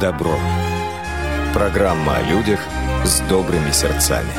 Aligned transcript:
добро». 0.00 0.36
Программа 1.52 2.16
о 2.16 2.22
людях 2.22 2.60
с 3.04 3.20
добрыми 3.28 3.70
сердцами. 3.70 4.30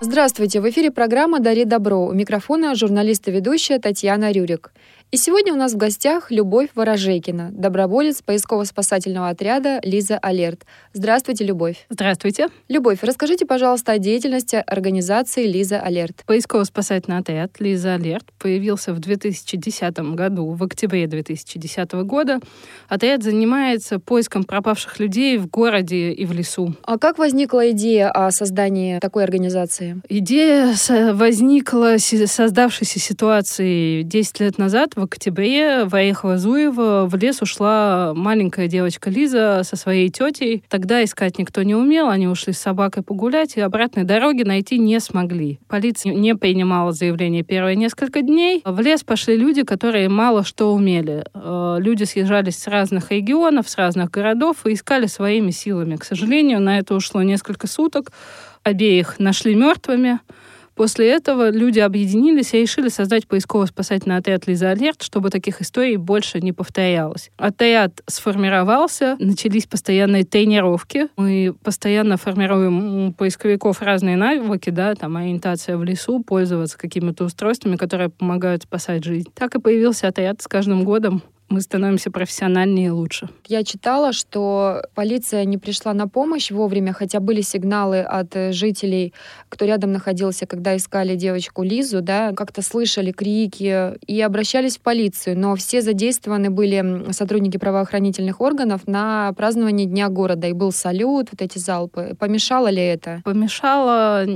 Здравствуйте! 0.00 0.60
В 0.60 0.68
эфире 0.70 0.90
программа 0.90 1.38
«Дари 1.38 1.64
добро». 1.64 2.06
У 2.06 2.12
микрофона 2.12 2.74
журналист 2.74 3.28
и 3.28 3.30
ведущая 3.30 3.78
Татьяна 3.78 4.32
Рюрик. 4.32 4.72
И 5.10 5.16
сегодня 5.16 5.54
у 5.54 5.56
нас 5.56 5.72
в 5.72 5.78
гостях 5.78 6.30
Любовь 6.30 6.68
Ворожейкина, 6.74 7.48
доброволец 7.50 8.20
поисково-спасательного 8.20 9.30
отряда 9.30 9.80
«Лиза 9.82 10.18
Алерт». 10.18 10.66
Здравствуйте, 10.92 11.44
Любовь. 11.44 11.86
Здравствуйте. 11.88 12.48
Любовь, 12.68 12.98
расскажите, 13.00 13.46
пожалуйста, 13.46 13.92
о 13.92 13.98
деятельности 13.98 14.56
организации 14.56 15.46
«Лиза 15.46 15.80
Алерт». 15.80 16.24
Поисково-спасательный 16.26 17.16
отряд 17.16 17.52
«Лиза 17.58 17.94
Алерт» 17.94 18.26
появился 18.38 18.92
в 18.92 18.98
2010 18.98 19.98
году, 20.14 20.50
в 20.50 20.62
октябре 20.62 21.06
2010 21.06 21.92
года. 22.04 22.38
Отряд 22.90 23.22
занимается 23.22 23.98
поиском 23.98 24.44
пропавших 24.44 25.00
людей 25.00 25.38
в 25.38 25.48
городе 25.48 26.12
и 26.12 26.26
в 26.26 26.34
лесу. 26.34 26.74
А 26.82 26.98
как 26.98 27.16
возникла 27.16 27.70
идея 27.70 28.10
о 28.10 28.30
создании 28.30 28.98
такой 28.98 29.24
организации? 29.24 30.02
Идея 30.10 30.74
возникла 31.14 31.96
создавшейся 31.96 33.00
ситуации 33.00 34.02
10 34.02 34.40
лет 34.40 34.58
назад 34.58 34.97
в 34.98 35.04
октябре 35.04 35.84
в 35.84 35.94
Орехово-Зуево 35.94 37.06
в 37.06 37.14
лес 37.16 37.40
ушла 37.40 38.12
маленькая 38.14 38.66
девочка 38.66 39.10
Лиза 39.10 39.62
со 39.64 39.76
своей 39.76 40.08
тетей. 40.10 40.64
Тогда 40.68 41.02
искать 41.04 41.38
никто 41.38 41.62
не 41.62 41.74
умел, 41.74 42.08
они 42.08 42.26
ушли 42.26 42.52
с 42.52 42.58
собакой 42.58 43.02
погулять, 43.02 43.56
и 43.56 43.60
обратной 43.60 44.04
дороги 44.04 44.42
найти 44.42 44.78
не 44.78 44.98
смогли. 45.00 45.60
Полиция 45.68 46.14
не 46.14 46.34
принимала 46.34 46.92
заявление 46.92 47.44
первые 47.44 47.76
несколько 47.76 48.22
дней. 48.22 48.62
В 48.64 48.80
лес 48.80 49.04
пошли 49.04 49.36
люди, 49.36 49.62
которые 49.62 50.08
мало 50.08 50.44
что 50.44 50.74
умели. 50.74 51.24
Э, 51.32 51.76
люди 51.78 52.04
съезжались 52.04 52.58
с 52.58 52.66
разных 52.66 53.12
регионов, 53.12 53.68
с 53.68 53.76
разных 53.76 54.10
городов 54.10 54.66
и 54.66 54.74
искали 54.74 55.06
своими 55.06 55.52
силами. 55.52 55.96
К 55.96 56.04
сожалению, 56.04 56.60
на 56.60 56.78
это 56.78 56.94
ушло 56.94 57.22
несколько 57.22 57.68
суток. 57.68 58.10
Обеих 58.64 59.18
нашли 59.18 59.54
мертвыми. 59.54 60.18
После 60.78 61.10
этого 61.10 61.50
люди 61.50 61.80
объединились 61.80 62.54
и 62.54 62.60
решили 62.60 62.88
создать 62.88 63.26
поисково-спасательный 63.26 64.16
отряд 64.16 64.46
«Лиза 64.46 64.70
Алерт», 64.70 65.02
чтобы 65.02 65.28
таких 65.28 65.60
историй 65.60 65.96
больше 65.96 66.40
не 66.40 66.52
повторялось. 66.52 67.32
Отряд 67.36 68.00
сформировался, 68.06 69.16
начались 69.18 69.66
постоянные 69.66 70.24
тренировки. 70.24 71.08
Мы 71.16 71.52
постоянно 71.64 72.16
формируем 72.16 73.08
у 73.08 73.12
поисковиков 73.12 73.82
разные 73.82 74.16
навыки, 74.16 74.70
да, 74.70 74.94
там 74.94 75.16
ориентация 75.16 75.76
в 75.76 75.82
лесу, 75.82 76.22
пользоваться 76.22 76.78
какими-то 76.78 77.24
устройствами, 77.24 77.74
которые 77.74 78.08
помогают 78.08 78.62
спасать 78.62 79.02
жизнь. 79.02 79.28
Так 79.34 79.56
и 79.56 79.60
появился 79.60 80.06
отряд 80.06 80.40
с 80.42 80.46
каждым 80.46 80.84
годом 80.84 81.24
мы 81.48 81.60
становимся 81.60 82.10
профессиональнее 82.10 82.88
и 82.88 82.90
лучше. 82.90 83.28
Я 83.46 83.64
читала, 83.64 84.12
что 84.12 84.82
полиция 84.94 85.44
не 85.44 85.56
пришла 85.56 85.94
на 85.94 86.08
помощь 86.08 86.50
вовремя, 86.50 86.92
хотя 86.92 87.20
были 87.20 87.40
сигналы 87.40 88.00
от 88.00 88.36
э, 88.36 88.52
жителей, 88.52 89.14
кто 89.48 89.64
рядом 89.64 89.92
находился, 89.92 90.46
когда 90.46 90.76
искали 90.76 91.16
девочку 91.16 91.62
Лизу, 91.62 92.02
да, 92.02 92.32
как-то 92.32 92.62
слышали 92.62 93.12
крики 93.12 93.94
и 94.06 94.20
обращались 94.20 94.76
в 94.76 94.80
полицию, 94.80 95.38
но 95.38 95.56
все 95.56 95.80
задействованы 95.80 96.50
были 96.50 97.12
сотрудники 97.12 97.56
правоохранительных 97.56 98.40
органов 98.40 98.86
на 98.86 99.32
празднование 99.32 99.86
Дня 99.86 100.08
города, 100.08 100.46
и 100.46 100.52
был 100.52 100.72
салют, 100.72 101.28
вот 101.30 101.40
эти 101.40 101.58
залпы. 101.58 102.14
Помешало 102.18 102.68
ли 102.68 102.82
это? 102.82 103.22
Помешало 103.24 104.26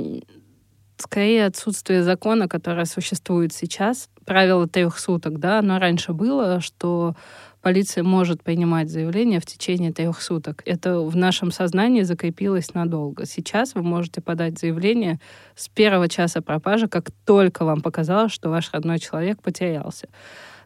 скорее 1.03 1.47
отсутствие 1.47 2.03
закона, 2.03 2.49
который 2.49 2.87
существует 2.87 3.53
сейчас. 3.53 4.09
Правило 4.25 4.67
трех 4.67 4.99
суток, 4.99 5.39
да, 5.39 5.59
оно 5.59 5.79
раньше 5.79 6.13
было, 6.13 6.61
что 6.61 7.15
полиция 7.61 8.05
может 8.05 8.43
принимать 8.43 8.91
заявление 8.91 9.41
в 9.41 9.47
течение 9.47 9.93
трех 9.93 10.21
суток. 10.23 10.63
Это 10.65 11.01
в 11.01 11.17
нашем 11.17 11.51
сознании 11.51 12.03
закрепилось 12.03 12.75
надолго. 12.75 13.27
Сейчас 13.27 13.75
вы 13.75 13.83
можете 13.83 14.21
подать 14.21 14.59
заявление 14.59 15.21
с 15.55 15.69
первого 15.69 16.09
часа 16.09 16.43
пропажи, 16.43 16.89
как 16.89 17.11
только 17.25 17.65
вам 17.65 17.81
показалось, 17.81 18.33
что 18.33 18.51
ваш 18.51 18.71
родной 18.73 18.99
человек 18.99 19.43
потерялся. 19.43 20.09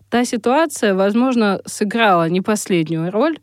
Та 0.09 0.25
ситуация, 0.25 0.95
возможно, 0.95 1.61
сыграла 1.67 2.29
не 2.29 2.41
последнюю 2.41 3.11
роль, 3.11 3.39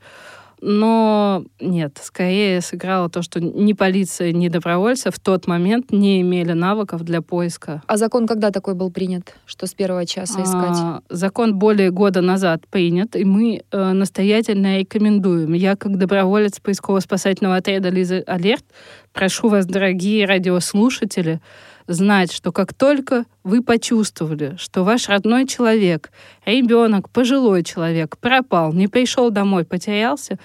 но 0.66 1.44
нет, 1.60 2.00
скорее 2.02 2.62
сыграло 2.62 3.10
то, 3.10 3.22
что 3.22 3.42
ни 3.42 3.74
полиция, 3.74 4.32
ни 4.32 4.48
добровольцы 4.48 5.12
в 5.12 5.20
тот 5.20 5.46
момент 5.46 5.92
не 5.92 6.22
имели 6.22 6.54
навыков 6.54 7.04
для 7.04 7.22
поиска. 7.22 7.82
А 7.86 7.98
закон 7.98 8.26
когда 8.28 8.50
такой 8.50 8.74
был 8.74 8.90
принят, 8.90 9.36
что 9.46 9.68
с 9.68 9.74
первого 9.74 10.06
часа 10.06 10.42
искать? 10.42 10.78
А, 10.80 11.02
закон 11.10 11.56
более 11.56 11.92
года 11.92 12.22
назад 12.22 12.66
принят, 12.68 13.18
и 13.18 13.26
мы 13.26 13.64
э, 13.72 13.92
настоятельно 13.92 14.80
рекомендуем. 14.80 15.52
Я, 15.52 15.76
как 15.76 15.98
доброволец 15.98 16.62
поисково-спасательного 16.62 17.58
отряда 17.58 17.90
«Лиза 17.90 18.24
Алерт», 18.26 18.64
прошу 19.12 19.50
вас, 19.50 19.66
дорогие 19.66 20.26
радиослушатели, 20.26 21.42
знать, 21.88 22.32
что 22.32 22.52
как 22.52 22.74
только 22.74 23.26
вы 23.44 23.62
почувствовали, 23.62 24.56
что 24.58 24.84
ваш 24.84 25.10
родной 25.10 25.48
человек, 25.48 26.12
ребенок, 26.46 27.10
пожилой 27.10 27.64
человек 27.64 28.18
пропал, 28.18 28.74
не 28.74 28.88
пришел 28.88 29.30
домой, 29.32 29.66
потерялся, 29.66 30.40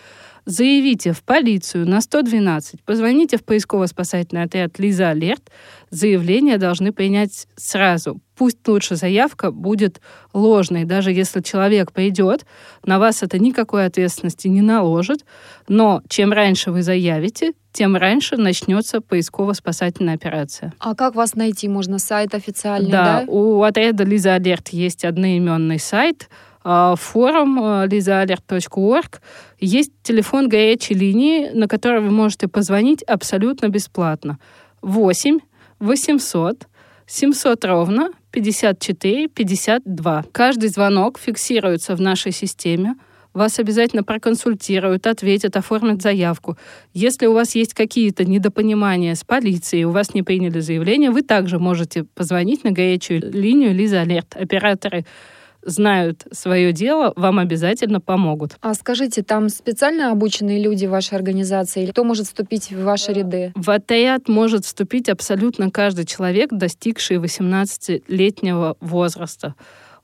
заявите 0.45 1.13
в 1.13 1.23
полицию 1.23 1.87
на 1.87 2.01
112, 2.01 2.83
позвоните 2.83 3.37
в 3.37 3.45
поисково-спасательный 3.45 4.45
отряд 4.45 4.79
«Лиза 4.79 5.11
Алерт». 5.11 5.51
Заявление 5.91 6.57
должны 6.57 6.91
принять 6.93 7.47
сразу. 7.57 8.21
Пусть 8.35 8.67
лучше 8.67 8.97
заявка 8.97 9.51
будет 9.51 10.01
ложной, 10.33 10.85
даже 10.85 11.13
если 11.13 11.43
человек 11.43 11.93
придет, 11.93 12.47
на 12.85 12.99
вас 12.99 13.23
это 13.23 13.39
никакой 13.39 13.85
ответственности 13.85 14.49
не 14.49 14.63
наложит, 14.63 15.25
но 15.69 16.03
чем 16.09 16.33
раньше 16.33 16.71
вы 16.71 16.83
заявите, 16.83 17.53
тем 17.79 17.95
раньше 17.95 18.37
начнется 18.37 19.01
поисково-спасательная 19.01 20.15
операция. 20.15 20.73
А 20.81 20.97
как 20.97 21.15
вас 21.15 21.37
найти? 21.37 21.69
Можно 21.69 22.01
сайт 22.01 22.35
официальный, 22.35 22.91
да? 22.91 23.21
Да, 23.21 23.33
у 23.33 23.63
отряда 23.63 24.03
«Лиза 24.03 24.35
Алерт» 24.35 24.71
есть 24.71 25.05
одноименный 25.05 25.79
сайт— 25.79 26.29
а, 26.65 26.97
форум 26.97 27.59
lizaalert.org. 27.61 29.21
Есть 29.61 29.93
телефон 30.03 30.49
горячей 30.49 30.95
линии, 30.95 31.51
на 31.55 31.69
который 31.69 32.01
вы 32.01 32.11
можете 32.11 32.49
позвонить 32.49 33.03
абсолютно 33.05 33.69
бесплатно. 33.69 34.39
8 34.83 35.39
800 35.79 36.67
700 37.07 37.65
ровно 37.65 38.11
54 38.33 39.29
52. 39.29 40.25
Каждый 40.33 40.69
звонок 40.69 41.19
фиксируется 41.19 41.95
в 41.95 42.01
нашей 42.01 42.33
системе. 42.33 42.97
Вас 43.39 43.61
обязательно 43.61 44.03
проконсультируют, 44.03 45.07
ответят, 45.07 45.57
оформят 45.57 46.03
заявку. 46.03 46.59
Если 46.93 47.27
у 47.27 47.33
вас 47.35 47.55
есть 47.55 47.73
какие-то 47.73 48.25
недопонимания 48.25 49.15
с 49.15 49.23
полицией, 49.23 49.85
у 49.85 49.93
вас 49.93 50.13
не 50.13 50.25
приняли 50.25 50.59
заявление, 50.59 51.13
вы 51.13 51.23
также 51.23 51.61
можете 51.61 52.03
позвонить 52.03 52.65
на 52.65 52.73
горячую 52.73 53.31
линию 53.33 53.73
Лиза 53.73 54.01
Алерт. 54.01 54.35
Операторы 54.35 55.07
знают 55.63 56.25
свое 56.33 56.73
дело, 56.73 57.13
вам 57.15 57.39
обязательно 57.39 58.01
помогут. 58.01 58.57
А 58.61 58.75
скажите, 58.75 59.23
там 59.23 59.51
специально 59.51 60.11
обученные 60.11 60.61
люди 60.61 60.87
в 60.87 60.91
вашей 60.91 61.15
организации? 61.15 61.85
Или 61.85 61.93
кто 61.93 62.03
может 62.03 62.27
вступить 62.27 62.73
в 62.73 62.83
ваши 62.83 63.13
ряды? 63.13 63.53
В 63.55 63.71
отряд 63.71 64.29
может 64.29 64.65
вступить 64.65 65.09
абсолютно 65.09 65.71
каждый 65.71 66.07
человек, 66.07 66.51
достигший 66.51 67.19
18-летнего 67.19 68.77
возраста. 68.81 69.55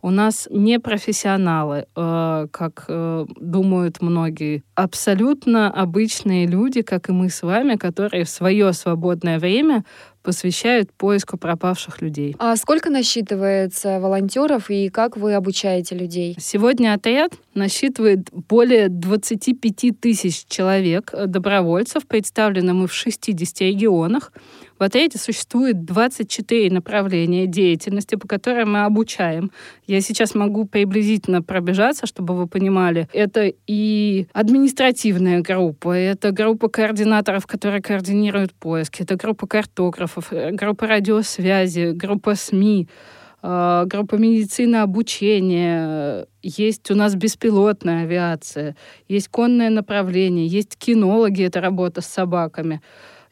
У 0.05 0.11
нас 0.11 0.49
не 0.51 0.79
профессионалы, 0.81 1.87
э, 1.97 2.47
как 2.51 2.85
э, 2.89 3.25
думают 3.41 4.03
многие. 4.03 4.63
Абсолютно 4.75 5.71
обычные 5.71 6.47
люди, 6.47 6.83
как 6.83 7.09
и 7.09 7.13
мы 7.13 7.31
с 7.31 7.43
вами, 7.43 7.77
которые 7.77 8.25
в 8.25 8.29
свое 8.29 8.75
свободное 8.75 9.39
время 9.39 9.83
посвящают 10.23 10.93
поиску 10.93 11.39
пропавших 11.39 12.03
людей. 12.03 12.37
А 12.39 12.55
сколько 12.57 12.91
насчитывается 12.91 13.99
волонтеров 13.99 14.69
и 14.69 14.91
как 14.91 15.17
вы 15.17 15.33
обучаете 15.33 15.95
людей? 15.95 16.37
Сегодня 16.39 16.93
отряд 16.93 17.33
насчитывает 17.55 18.31
более 18.31 18.91
25 18.91 19.99
тысяч 19.99 20.45
человек, 20.47 21.15
э, 21.15 21.25
добровольцев, 21.25 22.07
представлены 22.07 22.75
мы 22.75 22.89
в 22.89 22.93
60 22.93 23.63
регионах. 23.63 24.33
В 24.79 24.83
отряде 24.83 25.19
существует 25.19 25.85
24 25.85 26.71
направления 26.71 27.47
деятельности, 27.47 28.17
по 28.17 28.27
которым 28.27 28.73
мы 28.73 28.85
обучаем. 28.85 29.51
Я 29.87 30.01
сейчас 30.01 30.35
могу 30.35 30.65
приблизительно 30.65 31.43
пробежаться, 31.43 32.07
чтобы 32.07 32.35
вы 32.35 32.49
понимали. 32.49 33.09
Это 33.13 33.53
и 33.67 34.27
административная 34.33 35.41
группа, 35.43 35.93
это 35.93 36.33
группа 36.33 36.69
координаторов, 36.69 37.47
которые 37.47 37.83
координируют 37.83 38.53
поиск, 38.53 39.01
это 39.01 39.17
группа 39.17 39.47
картографов, 39.47 40.33
э, 40.33 40.51
группа 40.51 40.87
радиосвязи, 40.87 41.93
группа 41.93 42.35
СМИ, 42.35 42.89
э, 43.43 43.85
группа 43.87 44.17
медицины 44.17 44.77
обучения, 44.77 46.27
есть 46.43 46.91
у 46.91 46.95
нас 46.95 47.15
беспилотная 47.15 48.03
авиация, 48.03 48.77
есть 49.09 49.29
конное 49.29 49.71
направление, 49.71 50.47
есть 50.47 50.77
кинологи, 50.77 51.45
это 51.45 51.61
работа 51.61 52.01
с 52.01 52.07
собаками. 52.07 52.81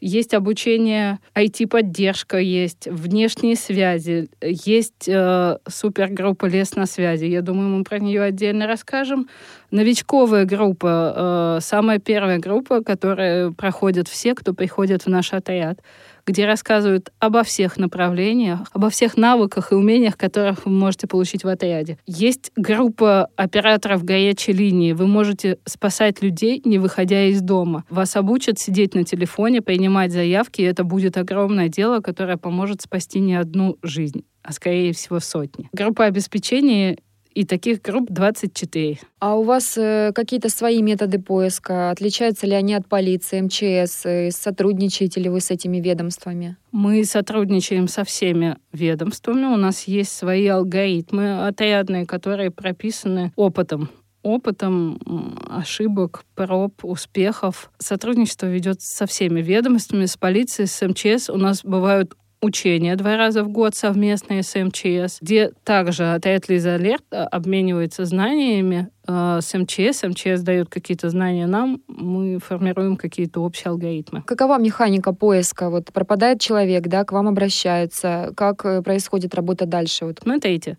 Есть 0.03 0.35
обучение, 0.35 1.21
IT-поддержка 1.37 2.39
есть, 2.39 2.89
внешние 2.89 3.55
связи, 3.55 4.29
есть 4.43 5.09
э, 5.09 5.59
супергруппа 5.69 6.47
«Лес 6.47 6.75
на 6.75 6.87
связи». 6.87 7.27
Я 7.27 7.41
думаю, 7.41 7.69
мы 7.69 7.85
про 7.85 8.01
нее 8.01 8.23
отдельно 8.23 8.67
расскажем. 8.67 9.29
Новичковая 9.71 10.45
группа, 10.45 11.59
э, 11.59 11.61
самая 11.63 12.01
первая 12.01 12.41
группа, 12.41 12.83
которая 12.83 13.53
проходят 13.53 14.09
все, 14.09 14.35
кто 14.35 14.53
приходит 14.53 15.03
в 15.03 15.07
наш 15.07 15.33
отряд 15.33 15.79
где 16.27 16.47
рассказывают 16.47 17.13
обо 17.19 17.43
всех 17.43 17.77
направлениях, 17.77 18.61
обо 18.73 18.91
всех 18.91 19.17
навыках 19.17 19.73
и 19.73 19.75
умениях, 19.75 20.17
которых 20.17 20.65
вы 20.67 20.73
можете 20.73 21.07
получить 21.07 21.45
в 21.45 21.49
отряде. 21.49 21.99
Есть 22.07 22.53
группа 22.57 23.29
операторов 23.37 24.05
горячей 24.05 24.53
линии. 24.53 24.93
Вы 24.93 25.07
можете 25.07 25.59
спасать 25.65 26.23
людей, 26.23 26.61
не 26.65 26.79
выходя 26.79 27.25
из 27.27 27.41
дома. 27.41 27.85
Вас 27.91 28.17
обучат 28.17 28.59
сидеть 28.59 28.95
на 28.95 29.05
телефоне, 29.05 29.63
принимать 29.63 30.13
заявки, 30.13 30.63
и 30.63 30.65
это 30.65 30.85
будет 30.85 31.17
огромное 31.17 31.69
дело, 31.69 32.01
которое 32.01 32.37
поможет 32.37 32.83
спасти 32.83 33.21
не 33.21 33.35
одну 33.35 33.77
жизнь 33.83 34.25
а 34.43 34.53
скорее 34.53 34.93
всего 34.93 35.21
сотни. 35.21 35.69
Группа 35.73 36.05
обеспечения 36.05 36.99
и 37.35 37.45
таких 37.45 37.83
групп 37.83 38.11
24. 38.11 38.99
А 39.19 39.37
у 39.37 39.43
вас 39.43 39.77
э, 39.77 40.13
какие-то 40.15 40.49
свои 40.49 40.83
методы 40.83 41.19
поиска? 41.19 41.91
Отличаются 41.91 42.47
ли 42.47 42.55
они 42.55 42.75
от 42.75 42.87
полиции, 42.87 43.41
МЧС? 43.41 44.07
Э, 44.07 44.31
сотрудничаете 44.31 45.21
ли 45.21 45.29
вы 45.29 45.41
с 45.41 45.51
этими 45.51 45.79
ведомствами? 45.79 46.57
Мы 46.71 47.05
сотрудничаем 47.05 47.89
со 47.89 48.05
всеми 48.05 48.57
ведомствами. 48.73 49.47
У 49.47 49.57
нас 49.57 49.85
есть 49.85 50.13
свои 50.13 50.47
алгоритмы 50.47 51.47
отрядные, 51.47 52.07
которые 52.07 52.51
прописаны 52.51 53.33
опытом 53.37 53.91
опытом 54.23 55.01
ошибок, 55.49 56.25
проб, 56.35 56.85
успехов. 56.85 57.71
Сотрудничество 57.79 58.47
ведет 58.47 58.81
со 58.81 59.07
всеми 59.07 59.41
ведомствами, 59.41 60.07
с 60.07 60.17
полицией, 60.17 60.69
с 60.69 60.87
МЧС. 60.87 61.29
У 61.29 61.37
нас 61.37 61.65
бывают 61.65 62.15
учения 62.43 62.97
два 62.97 63.17
раза 63.17 63.45
в 63.45 63.49
год 63.49 63.75
совместные 63.75 64.43
с 64.43 64.55
МЧС, 64.59 65.19
где 65.23 65.53
также 65.65 66.13
отряд 66.13 66.49
Лиза 66.49 66.75
Алерт 66.75 67.05
э, 67.13 67.23
обменивается 67.23 68.05
знаниями 68.05 68.89
э, 69.07 69.39
с 69.41 69.57
МЧС. 69.57 70.03
МЧС 70.03 70.43
дает 70.43 70.69
какие-то 70.69 71.09
знания 71.09 71.47
нам, 71.47 71.81
мы 71.87 72.39
формируем 72.41 72.97
какие-то 72.97 73.41
общие 73.41 73.71
алгоритмы. 73.71 74.23
Какова 74.23 74.59
механика 74.59 75.13
поиска? 75.13 75.71
Вот 75.71 75.93
пропадает 75.93 76.41
человек, 76.41 76.89
да, 76.89 77.05
к 77.05 77.13
вам 77.13 77.29
обращаются. 77.29 78.33
Как 78.37 78.65
э, 78.65 78.83
происходит 78.83 79.35
работа 79.35 79.65
дальше? 79.65 80.05
Вот. 80.05 80.19
Смотрите, 80.23 80.79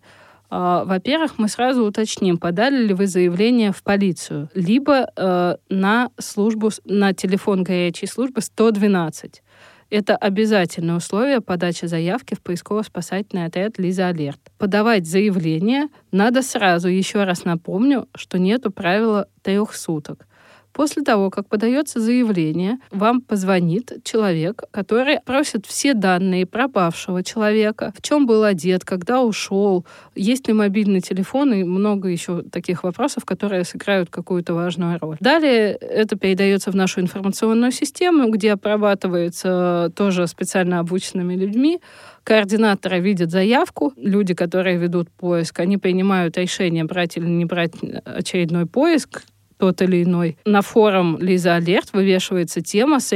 во-первых, 0.50 1.38
мы 1.38 1.48
сразу 1.48 1.84
уточним, 1.84 2.36
подали 2.38 2.86
ли 2.86 2.94
вы 2.94 3.08
заявление 3.08 3.72
в 3.72 3.82
полицию, 3.82 4.50
либо 4.54 5.10
э, 5.16 5.56
на 5.68 6.10
службу, 6.20 6.70
на 6.84 7.12
телефон 7.12 7.64
горячей 7.64 8.06
службы 8.06 8.40
112. 8.40 9.42
Это 9.90 10.16
обязательное 10.16 10.96
условие 10.96 11.40
подачи 11.40 11.86
заявки 11.86 12.34
в 12.34 12.42
поисково-спасательный 12.42 13.46
отряд 13.46 13.78
«Лиза 13.78 14.08
Алерт». 14.08 14.40
Подавать 14.58 15.06
заявление 15.06 15.88
надо 16.10 16.42
сразу, 16.42 16.88
еще 16.88 17.24
раз 17.24 17.44
напомню, 17.44 18.08
что 18.14 18.38
нету 18.38 18.70
правила 18.70 19.28
трех 19.42 19.74
суток. 19.74 20.26
После 20.74 21.02
того, 21.04 21.30
как 21.30 21.48
подается 21.48 22.00
заявление, 22.00 22.78
вам 22.90 23.20
позвонит 23.20 23.92
человек, 24.02 24.64
который 24.72 25.20
просит 25.24 25.66
все 25.66 25.94
данные 25.94 26.46
пропавшего 26.46 27.22
человека, 27.22 27.94
в 27.96 28.02
чем 28.02 28.26
был 28.26 28.42
одет, 28.42 28.84
когда 28.84 29.22
ушел, 29.22 29.86
есть 30.16 30.48
ли 30.48 30.52
мобильный 30.52 31.00
телефон 31.00 31.54
и 31.54 31.62
много 31.62 32.08
еще 32.08 32.42
таких 32.42 32.82
вопросов, 32.82 33.24
которые 33.24 33.64
сыграют 33.64 34.10
какую-то 34.10 34.52
важную 34.54 34.98
роль. 34.98 35.16
Далее 35.20 35.74
это 35.74 36.16
передается 36.16 36.72
в 36.72 36.74
нашу 36.74 37.00
информационную 37.00 37.70
систему, 37.70 38.28
где 38.30 38.52
обрабатывается 38.52 39.92
тоже 39.94 40.26
специально 40.26 40.80
обученными 40.80 41.34
людьми, 41.36 41.80
Координаторы 42.24 43.00
видят 43.00 43.30
заявку, 43.30 43.92
люди, 43.96 44.32
которые 44.32 44.78
ведут 44.78 45.10
поиск, 45.10 45.60
они 45.60 45.76
принимают 45.76 46.38
решение, 46.38 46.84
брать 46.84 47.18
или 47.18 47.26
не 47.26 47.44
брать 47.44 47.72
очередной 48.06 48.64
поиск, 48.64 49.24
тот 49.64 49.80
или 49.80 50.02
иной. 50.02 50.36
На 50.44 50.60
форум 50.60 51.16
Лиза 51.18 51.54
Алерт 51.54 51.94
вывешивается 51.94 52.60
тема 52.60 53.00
с 53.00 53.14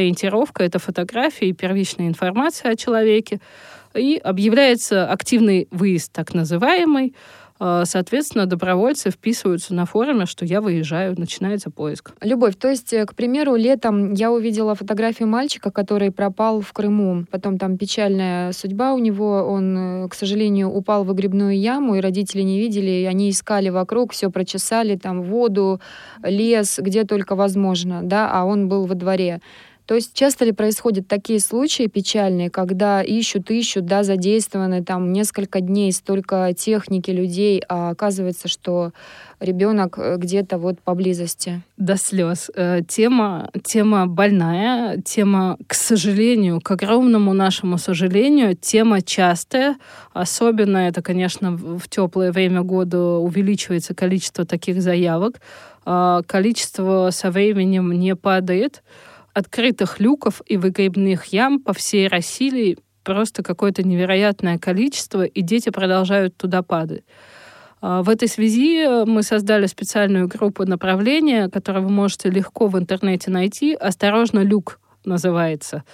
это 0.62 0.78
фотография 0.78 1.50
и 1.50 1.52
первичная 1.52 2.08
информация 2.08 2.72
о 2.72 2.76
человеке, 2.76 3.38
и 3.94 4.16
объявляется 4.16 5.10
активный 5.10 5.68
выезд, 5.70 6.10
так 6.10 6.32
называемый, 6.32 7.14
соответственно, 7.58 8.46
добровольцы 8.46 9.10
вписываются 9.10 9.75
на 9.75 9.84
форуме, 9.84 10.26
что 10.26 10.44
я 10.44 10.60
выезжаю, 10.60 11.14
начинается 11.19 11.70
поиск. 11.70 12.12
Любовь, 12.20 12.56
то 12.56 12.69
есть, 12.69 12.93
э, 12.93 13.05
к 13.05 13.14
примеру, 13.14 13.56
летом 13.56 14.12
я 14.12 14.31
увидела 14.31 14.75
фотографию 14.75 15.28
мальчика, 15.28 15.70
который 15.70 16.10
пропал 16.12 16.60
в 16.60 16.72
Крыму. 16.72 17.25
Потом 17.31 17.58
там 17.58 17.76
печальная 17.76 18.52
судьба 18.52 18.94
у 18.94 18.99
него. 18.99 19.43
Он, 19.43 20.05
э, 20.05 20.08
к 20.08 20.14
сожалению, 20.14 20.70
упал 20.70 21.05
в 21.05 21.08
выгребную 21.08 21.58
яму, 21.58 21.96
и 21.96 22.00
родители 22.00 22.43
не 22.43 22.58
видели. 22.58 22.90
И 22.90 23.05
они 23.05 23.31
искали 23.31 23.70
вокруг, 23.70 24.12
все 24.12 24.31
прочесали, 24.31 24.96
там 24.96 25.22
воду, 25.22 25.81
лес, 26.22 26.78
где 26.78 27.05
только 27.05 27.34
возможно, 27.34 28.00
да, 28.02 28.31
а 28.31 28.44
он 28.44 28.69
был 28.69 28.87
во 28.87 28.94
дворе. 28.94 29.40
То 29.88 29.94
есть 29.94 30.12
часто 30.12 30.44
ли 30.44 30.52
происходят 30.52 31.08
такие 31.08 31.40
случаи 31.40 31.87
печальные, 31.87 32.50
когда 32.50 33.00
ищут, 33.00 33.50
ищут, 33.50 33.87
да, 33.87 34.02
задействованы 34.02 34.85
там 34.85 35.14
несколько 35.14 35.62
дней, 35.62 35.93
столько 35.93 36.52
техники, 36.55 37.11
людей, 37.11 37.62
а 37.70 37.88
оказывается, 37.88 38.49
что 38.49 38.93
ребенок 39.40 39.99
э, 39.99 40.17
где-то 40.19 40.58
вот 40.58 40.79
поблизости. 40.81 41.62
До 41.79 41.96
слез. 41.96 42.50
Э, 42.55 42.82
тема, 42.87 43.49
тема 43.64 44.06
больная, 44.06 45.00
тема, 45.00 45.56
к 45.67 45.73
сожалению, 45.73 46.61
к 46.61 46.70
огромному 46.70 47.32
нашему 47.32 47.79
сожалению, 47.79 48.55
тема 48.56 49.00
частая. 49.00 49.79
Особенно 50.12 50.76
это, 50.76 51.00
конечно, 51.00 51.52
в 51.52 51.88
теплое 51.88 52.31
время 52.31 52.61
года 52.61 52.99
увеличивается 52.99 53.94
количество 53.94 54.44
таких 54.44 54.82
заявок. 54.82 55.41
А 55.87 56.20
количество 56.26 57.08
со 57.11 57.31
временем 57.31 57.91
не 57.93 58.14
падает 58.14 58.82
открытых 59.38 60.00
люков 60.00 60.43
и 60.46 60.56
выгребных 60.56 61.26
ям 61.26 61.61
по 61.61 61.73
всей 61.73 62.08
России 62.08 62.76
просто 63.05 63.43
какое-то 63.43 63.82
невероятное 63.82 64.58
количество, 64.58 65.25
и 65.25 65.40
дети 65.40 65.70
продолжают 65.70 66.37
туда 66.37 66.62
падать. 66.62 67.05
А, 67.81 68.02
в 68.02 68.11
этой 68.11 68.29
связи 68.29 69.05
мы 69.06 69.23
создали 69.23 69.67
специальную 69.67 70.29
группу 70.29 70.67
направления, 70.67 71.49
которую 71.49 71.85
вы 71.85 71.90
можете 71.90 72.29
легко 72.29 72.67
в 72.67 72.79
интернете 72.79 73.31
найти. 73.31 73.75
«Осторожно, 73.75 74.40
люк» 74.40 74.81
называется. 75.05 75.84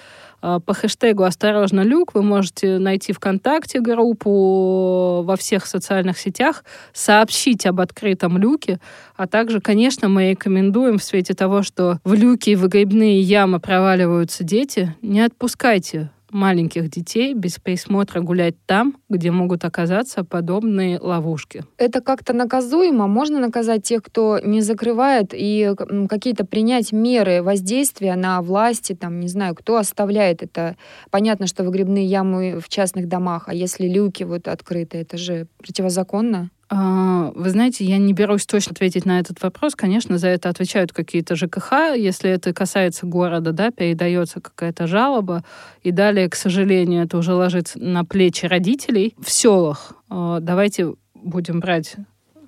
А, 0.47 0.61
по 0.61 0.75
хэштегу 0.75 1.23
«Осторожно, 1.23 1.81
люк» 1.81 2.13
вы 2.13 2.23
можете 2.23 2.79
найти 2.79 3.15
ВКонтакте 3.15 3.81
группу 3.81 5.23
во 5.23 5.37
всех 5.37 5.65
социальных 5.65 6.19
сетях, 6.19 6.65
сообщить 6.93 7.65
об 7.65 7.81
открытом 7.81 8.37
люке, 8.37 8.79
а 9.17 9.27
также, 9.27 9.63
конечно, 9.63 10.11
мы 10.11 10.33
рекомендуем 10.33 10.99
в 10.99 11.03
свете 11.03 11.33
того, 11.33 11.63
что 11.63 11.99
в 12.05 12.13
люки 12.13 12.51
и 12.51 12.57
выгребные 12.57 13.23
ямы 13.23 13.59
проваливаются 13.59 14.45
дети, 14.45 14.95
не 15.01 15.23
отпускайте 15.23 16.11
маленьких 16.35 16.91
детей 16.91 17.33
без 17.33 17.59
присмотра 17.59 18.21
гулять 18.21 18.57
там, 18.67 18.97
где 19.09 19.31
могут 19.31 19.65
оказаться 19.65 20.25
подобные 20.25 20.99
ловушки. 20.99 21.65
Это 21.79 22.01
как-то 22.01 22.33
наказуемо? 22.33 23.07
Можно 23.07 23.39
наказать 23.39 23.85
тех, 23.85 24.03
кто 24.03 24.39
не 24.41 24.61
закрывает 24.61 25.31
и 25.33 25.73
какие-то 26.11 26.45
принять 26.45 26.93
меры 26.93 27.43
воздействия 27.43 28.17
на 28.17 28.43
власти, 28.43 28.95
там, 28.95 29.21
не 29.21 29.29
знаю, 29.29 29.55
кто 29.55 29.77
оставляет 29.77 30.43
это? 30.43 30.77
Понятно, 31.11 31.47
что 31.47 31.65
выгребные 31.65 32.05
ямы 32.05 32.61
в 32.61 32.69
частных 32.69 33.09
домах, 33.09 33.45
а 33.47 33.55
если 33.55 33.89
люки 33.89 34.25
вот 34.25 34.49
открыты, 34.49 34.99
это 34.99 35.17
же 35.17 35.47
противозаконно? 35.59 36.51
А, 36.71 37.33
вы 37.35 37.51
знаете, 37.51 37.85
я 37.85 37.99
не 37.99 38.13
берусь 38.13 38.47
точно 38.47 38.73
ответить 38.73 39.05
на 39.05 39.21
этот 39.21 39.43
вопрос. 39.43 39.75
Конечно, 39.75 40.19
за 40.19 40.29
это 40.29 40.49
отвечают 40.49 40.93
какие-то 40.93 41.37
ЖКХ. 41.37 41.95
Если 41.97 42.31
это 42.31 42.53
касается 42.53 43.07
города, 43.07 43.53
да, 43.53 43.71
передается 43.71 44.41
какая-то 44.41 44.87
жалоба. 44.87 45.45
И 45.83 45.91
далее, 45.91 46.29
к 46.29 46.35
сожалению, 46.35 47.05
это 47.05 47.19
уже 47.19 47.35
ложится 47.35 47.79
на 47.79 48.05
плечи 48.05 48.47
родителей. 48.47 49.15
В 49.21 49.31
селах 49.31 49.93
а, 50.09 50.41
давайте 50.41 50.95
будем 51.15 51.61
брать 51.61 51.97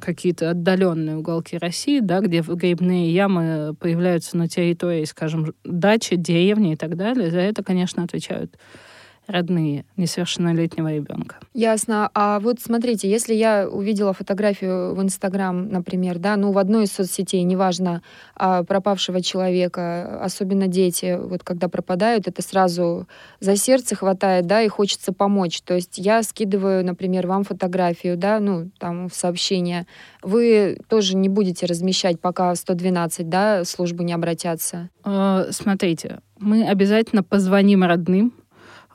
какие-то 0.01 0.51
отдаленные 0.51 1.17
уголки 1.17 1.57
России, 1.57 2.01
да, 2.01 2.21
где 2.21 2.43
выгребные 2.43 3.13
ямы 3.13 3.75
появляются 3.79 4.37
на 4.37 4.49
территории, 4.49 5.05
скажем, 5.05 5.55
дачи, 5.65 6.17
деревни 6.17 6.73
и 6.75 6.77
так 6.77 6.97
далее, 6.97 7.31
за 7.31 7.41
это, 7.41 7.65
конечно, 7.65 8.03
отвечают 8.03 8.57
родные 9.27 9.85
несовершеннолетнего 9.97 10.93
ребенка. 10.93 11.37
Ясно. 11.53 12.11
А 12.15 12.39
вот 12.41 12.61
смотрите, 12.61 13.11
если 13.11 13.35
я 13.35 13.69
увидела 13.69 14.13
фотографию 14.13 14.95
в 14.95 15.03
Инстаграм, 15.03 15.69
например, 15.69 16.19
да, 16.19 16.37
ну 16.37 16.53
в 16.53 16.59
одной 16.59 16.85
из 16.85 16.93
соцсетей, 16.93 17.43
неважно, 17.43 18.03
а, 18.35 18.63
пропавшего 18.63 19.21
человека, 19.21 20.21
особенно 20.23 20.69
дети, 20.69 21.19
вот 21.21 21.43
когда 21.43 21.69
пропадают, 21.69 22.29
это 22.29 22.43
сразу 22.43 23.07
за 23.41 23.57
сердце 23.57 23.97
хватает, 23.97 24.47
да, 24.47 24.63
и 24.63 24.69
хочется 24.69 25.13
помочь. 25.13 25.61
То 25.63 25.75
есть 25.75 25.99
я 25.99 26.23
скидываю, 26.23 26.85
например, 26.85 27.27
вам 27.27 27.45
фотографию, 27.45 28.17
да, 28.17 28.41
ну 28.41 28.71
там 28.79 29.09
в 29.09 29.15
сообщение. 29.15 29.87
Вы 30.23 30.79
тоже 30.89 31.17
не 31.17 31.29
будете 31.29 31.67
размещать, 31.67 32.21
пока 32.21 32.55
112, 32.55 33.29
да, 33.29 33.65
службы 33.65 34.05
не 34.05 34.13
обратятся? 34.13 34.91
Э, 35.05 35.49
смотрите, 35.51 36.21
мы 36.39 36.67
обязательно 36.67 37.23
позвоним 37.23 37.85
родным, 37.85 38.33
а, 38.33 38.46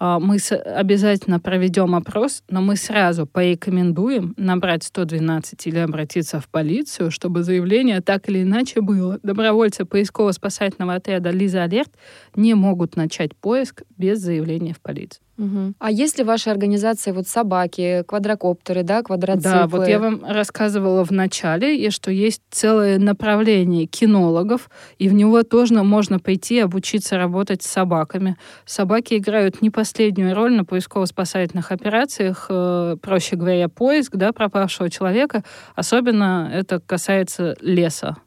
мы 0.02 0.38
обязательно 0.66 1.40
проведем 1.40 1.94
опрос, 1.94 2.42
но 2.50 2.60
мы 2.60 2.76
сразу 2.76 3.28
порекомендуем 3.28 4.34
набрать 4.36 4.84
112 4.84 5.68
или 5.68 5.78
обратиться 5.78 6.40
в 6.40 6.50
полицию, 6.50 7.12
чтобы 7.12 7.44
заявление 7.44 8.02
так 8.02 8.28
или 8.28 8.42
иначе 8.42 8.82
было. 8.82 9.20
Добровольцы 9.22 9.86
поисково-спасательного 9.86 10.96
отряда 10.96 11.30
«Лиза 11.30 11.62
Алерт» 11.64 11.92
не 12.36 12.56
могут 12.56 12.96
начать 12.96 13.36
поиск 13.36 13.84
без 13.96 14.20
заявления 14.20 14.74
в 14.74 14.82
полицию. 14.82 15.22
Угу. 15.42 15.74
А 15.80 15.90
если 15.90 16.22
ваша 16.22 16.52
организация 16.52 17.16
вот 17.16 17.28
собаки, 17.28 18.04
квадрокоптеры, 18.08 18.84
да, 18.84 19.02
квадроциклы? 19.02 19.52
Да, 19.52 19.68
вот 19.68 19.88
я 19.88 19.98
вам 19.98 20.24
рассказывала 20.24 21.04
в 21.04 21.10
начале, 21.10 21.90
что 21.90 22.12
есть 22.12 22.44
целое 22.52 23.00
направление 23.00 23.88
кинологов, 23.88 24.70
и 25.00 25.10
в 25.10 25.14
него 25.14 25.42
тоже 25.42 25.82
можно 25.82 26.20
пойти 26.20 26.60
обучиться 26.60 27.18
работать 27.18 27.64
с 27.64 27.68
собаками. 27.68 28.38
Собаки 28.66 29.16
играют 29.16 29.64
не 29.64 29.72
последнюю 29.72 30.36
роль 30.36 30.54
на 30.54 30.64
поисково-спасательных 30.64 31.72
операциях, 31.72 32.46
э, 32.50 32.98
проще 33.02 33.36
говоря, 33.36 33.68
поиск 33.68 34.16
да, 34.16 34.34
пропавшего 34.34 34.92
человека. 34.92 35.44
Особенно 35.76 36.52
это 36.54 36.80
касается 36.80 37.56
леса 37.62 38.18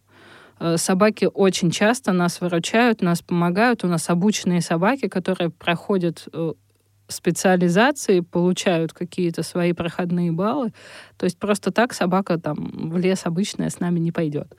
э, 0.58 0.76
собаки 0.78 1.28
очень 1.32 1.70
часто 1.70 2.12
нас 2.12 2.40
выручают, 2.40 3.02
нас 3.02 3.22
помогают. 3.22 3.84
У 3.84 3.86
нас 3.86 4.10
обученные 4.10 4.60
собаки, 4.62 5.06
которые 5.06 5.50
проходят 5.50 6.26
э, 6.32 6.54
специализации 7.08 8.20
получают 8.20 8.92
какие-то 8.92 9.42
свои 9.42 9.72
проходные 9.72 10.32
баллы. 10.32 10.72
То 11.16 11.24
есть 11.24 11.38
просто 11.38 11.70
так 11.70 11.92
собака 11.92 12.38
там 12.38 12.90
в 12.90 12.96
лес 12.96 13.22
обычная 13.24 13.70
с 13.70 13.80
нами 13.80 13.98
не 13.98 14.12
пойдет. 14.12 14.54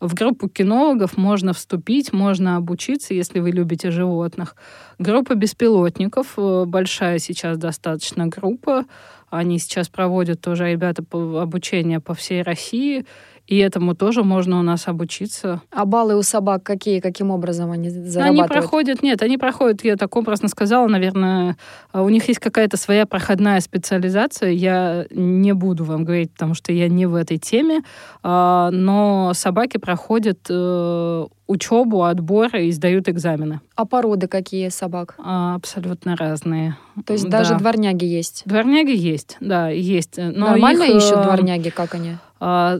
В 0.00 0.14
группу 0.14 0.48
кинологов 0.48 1.16
можно 1.16 1.52
вступить, 1.52 2.12
можно 2.12 2.56
обучиться, 2.56 3.14
если 3.14 3.38
вы 3.38 3.50
любите 3.50 3.90
животных. 3.90 4.56
Группа 4.98 5.34
беспилотников, 5.34 6.34
э, 6.36 6.64
большая 6.66 7.18
сейчас 7.18 7.58
достаточно 7.58 8.26
группа. 8.26 8.84
Они 9.30 9.58
сейчас 9.58 9.88
проводят 9.88 10.40
тоже 10.40 10.70
ребята 10.70 11.02
обучение 11.12 12.00
по 12.00 12.14
всей 12.14 12.42
России. 12.42 13.06
И 13.46 13.58
этому 13.58 13.94
тоже 13.94 14.24
можно 14.24 14.58
у 14.58 14.62
нас 14.62 14.88
обучиться. 14.88 15.60
А 15.70 15.84
баллы 15.84 16.16
у 16.16 16.22
собак 16.22 16.62
какие? 16.62 17.00
Каким 17.00 17.30
образом 17.30 17.70
они 17.70 17.90
зарабатывают? 17.90 18.50
Они 18.50 18.60
проходят, 18.60 19.02
нет, 19.02 19.22
они 19.22 19.36
проходят, 19.36 19.84
я 19.84 19.96
так 19.96 20.16
образно 20.16 20.48
сказала, 20.48 20.88
наверное, 20.88 21.56
а 21.92 22.02
у 22.02 22.08
них 22.08 22.26
есть 22.28 22.40
какая-то 22.40 22.78
своя 22.78 23.04
проходная 23.04 23.60
специализация. 23.60 24.50
Я 24.50 25.06
не 25.10 25.52
буду 25.52 25.84
вам 25.84 26.04
говорить, 26.04 26.32
потому 26.32 26.54
что 26.54 26.72
я 26.72 26.88
не 26.88 27.04
в 27.04 27.14
этой 27.14 27.36
теме, 27.36 27.82
а, 28.22 28.70
но 28.70 29.32
собаки 29.34 29.76
проходят 29.76 30.38
э, 30.48 31.26
учебу, 31.46 32.04
отбор 32.04 32.56
и 32.56 32.70
сдают 32.72 33.08
экзамены. 33.10 33.60
А 33.76 33.84
породы 33.84 34.26
какие 34.26 34.70
собак? 34.70 35.16
А, 35.18 35.56
абсолютно 35.56 36.16
разные. 36.16 36.78
То 37.04 37.12
есть 37.12 37.28
да. 37.28 37.40
даже 37.40 37.56
дворняги 37.56 38.06
есть? 38.06 38.42
Дворняги 38.46 38.96
есть, 38.96 39.36
да, 39.40 39.68
есть. 39.68 40.16
Но 40.16 40.48
Нормально 40.48 40.84
их, 40.84 40.96
ищут 40.96 41.18
э, 41.18 41.22
дворняги, 41.24 41.68
как 41.68 41.94
они? 41.94 42.16
А, 42.40 42.78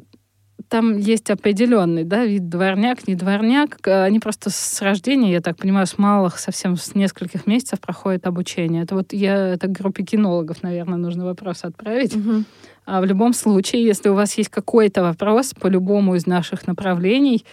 там 0.68 0.99
есть 0.99 1.30
определенный 1.30 2.04
да, 2.04 2.25
вид 2.25 2.49
дворняк, 2.49 3.06
не 3.06 3.14
дворняк. 3.14 3.78
Они 3.87 4.21
просто 4.21 4.50
с 4.50 4.83
рождения, 4.83 5.33
я 5.33 5.40
так 5.40 5.56
понимаю, 5.56 5.87
с 5.87 5.99
малых, 5.99 6.38
совсем 6.38 6.76
с 6.76 6.94
нескольких 6.94 7.47
месяцев 7.47 7.80
проходят 7.80 8.26
обучение. 8.26 8.83
Это 8.83 8.94
вот 8.94 9.12
я, 9.12 9.37
это 9.54 9.68
группе 9.68 10.04
кинологов, 10.04 10.62
наверное, 10.62 10.99
нужно 10.99 11.25
вопрос 11.25 11.64
отправить. 11.64 12.16
Угу. 12.16 12.44
А 12.87 13.00
в 13.00 13.04
любом 13.04 13.33
случае, 13.33 13.85
если 13.85 14.09
у 14.09 14.14
вас 14.14 14.37
есть 14.37 14.50
какой-то 14.50 15.02
вопрос 15.02 15.54
по 15.54 15.68
любому 15.68 16.16
из 16.16 16.26
наших 16.26 16.66
направлений, 16.66 17.44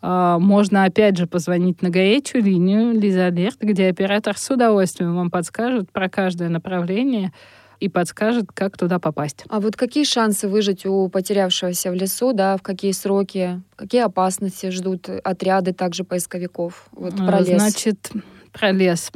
а, 0.00 0.38
можно 0.38 0.84
опять 0.84 1.16
же 1.16 1.26
позвонить 1.26 1.82
на 1.82 1.90
горячую 1.90 2.44
линию 2.44 2.92
Лиза 2.92 3.26
Алерт, 3.26 3.58
где 3.60 3.88
оператор 3.88 4.36
с 4.36 4.50
удовольствием 4.50 5.14
вам 5.14 5.30
подскажет 5.30 5.90
про 5.90 6.08
каждое 6.08 6.48
направление 6.48 7.32
и 7.80 7.88
подскажет, 7.88 8.46
как 8.52 8.76
туда 8.76 8.98
попасть. 8.98 9.44
А 9.48 9.60
вот 9.60 9.76
какие 9.76 10.04
шансы 10.04 10.48
выжить 10.48 10.86
у 10.86 11.08
потерявшегося 11.08 11.90
в 11.90 11.94
лесу, 11.94 12.32
да, 12.32 12.56
в 12.56 12.62
какие 12.62 12.92
сроки, 12.92 13.62
какие 13.76 14.02
опасности 14.02 14.70
ждут 14.70 15.08
отряды 15.08 15.72
также 15.72 16.04
поисковиков? 16.04 16.88
Вот 16.92 17.16
про 17.16 17.40
лес. 17.40 17.60
Значит, 17.60 18.10
про 18.52 18.72
лес. 18.72 19.10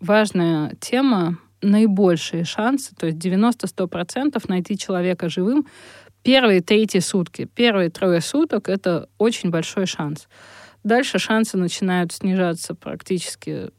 Важная 0.00 0.74
тема. 0.80 1.38
Наибольшие 1.62 2.44
шансы, 2.44 2.94
то 2.98 3.04
есть 3.04 3.18
90-100% 3.18 4.42
найти 4.48 4.78
человека 4.78 5.28
живым 5.28 5.66
первые 6.22 6.60
третьи 6.60 7.00
сутки. 7.00 7.44
Первые 7.44 7.90
трое 7.90 8.20
суток— 8.20 8.68
это 8.70 9.08
очень 9.18 9.50
большой 9.50 9.86
шанс. 9.86 10.28
Дальше 10.84 11.18
шансы 11.18 11.58
начинают 11.58 12.12
снижаться 12.12 12.74
практически 12.74 13.70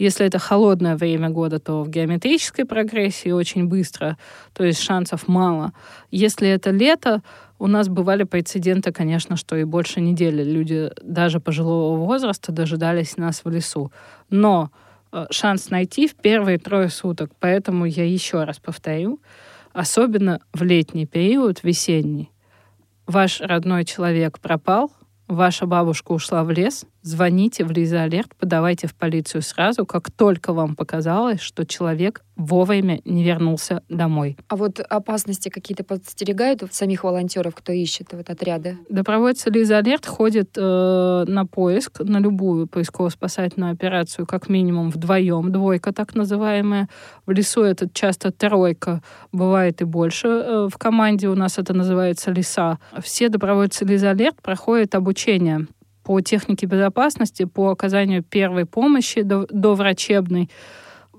если 0.00 0.24
это 0.24 0.38
холодное 0.38 0.96
время 0.96 1.28
года, 1.28 1.58
то 1.58 1.82
в 1.82 1.90
геометрической 1.90 2.64
прогрессии 2.64 3.30
очень 3.30 3.66
быстро, 3.66 4.16
то 4.54 4.64
есть 4.64 4.80
шансов 4.80 5.28
мало. 5.28 5.72
Если 6.10 6.48
это 6.48 6.70
лето, 6.70 7.22
у 7.58 7.66
нас 7.66 7.90
бывали 7.90 8.22
прецеденты, 8.22 8.92
конечно, 8.92 9.36
что 9.36 9.56
и 9.56 9.64
больше 9.64 10.00
недели 10.00 10.42
люди 10.42 10.90
даже 11.02 11.38
пожилого 11.38 11.98
возраста 11.98 12.50
дожидались 12.50 13.18
нас 13.18 13.44
в 13.44 13.50
лесу. 13.50 13.92
Но 14.30 14.70
э, 15.12 15.26
шанс 15.30 15.68
найти 15.68 16.08
в 16.08 16.14
первые 16.14 16.56
трое 16.56 16.88
суток. 16.88 17.32
Поэтому 17.38 17.84
я 17.84 18.06
еще 18.06 18.44
раз 18.44 18.58
повторю, 18.58 19.20
особенно 19.74 20.40
в 20.54 20.62
летний 20.62 21.04
период, 21.04 21.62
весенний, 21.62 22.30
ваш 23.06 23.42
родной 23.42 23.84
человек 23.84 24.38
пропал, 24.38 24.90
ваша 25.28 25.66
бабушка 25.66 26.12
ушла 26.12 26.42
в 26.42 26.50
лес, 26.50 26.86
звоните 27.02 27.64
в 27.64 27.70
Лиза 27.70 28.02
Алерт, 28.02 28.34
подавайте 28.38 28.86
в 28.86 28.94
полицию 28.94 29.42
сразу, 29.42 29.86
как 29.86 30.10
только 30.10 30.52
вам 30.52 30.76
показалось, 30.76 31.40
что 31.40 31.64
человек 31.64 32.22
вовремя 32.36 33.00
не 33.04 33.22
вернулся 33.22 33.82
домой. 33.88 34.36
А 34.48 34.56
вот 34.56 34.80
опасности 34.80 35.48
какие-то 35.48 35.84
подстерегают 35.84 36.62
самих 36.72 37.04
волонтеров, 37.04 37.54
кто 37.54 37.72
ищет 37.72 38.08
вот 38.12 38.30
отряды? 38.30 38.78
Добровольцы 38.88 39.50
Лиза 39.50 39.78
Алерт 39.78 40.06
ходят 40.06 40.50
э, 40.56 41.24
на 41.26 41.46
поиск, 41.46 42.00
на 42.00 42.18
любую 42.18 42.66
поисково-спасательную 42.66 43.72
операцию, 43.72 44.26
как 44.26 44.48
минимум 44.48 44.90
вдвоем, 44.90 45.52
двойка 45.52 45.92
так 45.92 46.14
называемая. 46.14 46.88
В 47.26 47.30
лесу 47.30 47.62
это 47.62 47.88
часто 47.92 48.32
тройка, 48.32 49.02
бывает 49.32 49.82
и 49.82 49.84
больше. 49.84 50.28
Э, 50.28 50.68
в 50.72 50.78
команде 50.78 51.28
у 51.28 51.34
нас 51.34 51.58
это 51.58 51.74
называется 51.74 52.30
леса. 52.30 52.78
Все 53.02 53.28
добровольцы 53.28 53.84
Лиза 53.84 54.10
Алерт 54.10 54.40
проходят 54.42 54.94
обучение 54.94 55.66
по 56.02 56.20
технике 56.20 56.66
безопасности, 56.66 57.44
по 57.44 57.70
оказанию 57.70 58.22
первой 58.22 58.66
помощи 58.66 59.22
до, 59.22 59.46
до 59.50 59.74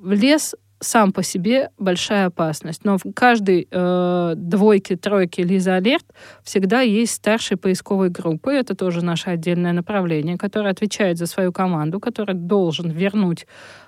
лес 0.04 0.56
сам 0.82 1.12
по 1.12 1.24
себе 1.24 1.70
большая 1.78 2.26
опасность. 2.26 2.84
Но 2.84 2.98
в 2.98 3.04
каждой 3.14 3.68
э, 3.70 4.34
двойке, 4.36 4.98
тройке 4.98 5.44
Лиза 5.44 5.76
Алерт 5.76 6.06
всегда 6.44 6.82
есть 6.82 7.14
старший 7.14 7.56
поисковой 7.56 8.10
группы. 8.10 8.52
Это 8.52 8.76
тоже 8.76 9.06
наше 9.06 9.30
отдельное 9.30 9.74
направление, 9.74 10.38
которое 10.38 10.72
отвечает 10.72 11.18
за 11.18 11.28
свою 11.28 11.54
команду, 11.54 12.00
который 12.00 12.36
должен 12.36 12.90
вернуть 12.90 13.46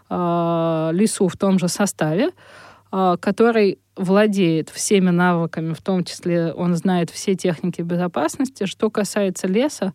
э, 0.10 0.90
лесу 0.94 1.28
в 1.28 1.36
том 1.36 1.58
же 1.58 1.68
составе, 1.68 2.30
э, 2.92 3.18
который 3.20 3.80
владеет 3.96 4.70
всеми 4.70 5.10
навыками, 5.10 5.74
в 5.74 5.82
том 5.82 6.04
числе 6.04 6.54
он 6.54 6.76
знает 6.76 7.10
все 7.10 7.36
техники 7.36 7.82
безопасности. 7.82 8.66
Что 8.66 8.92
касается 8.92 9.48
леса, 9.48 9.94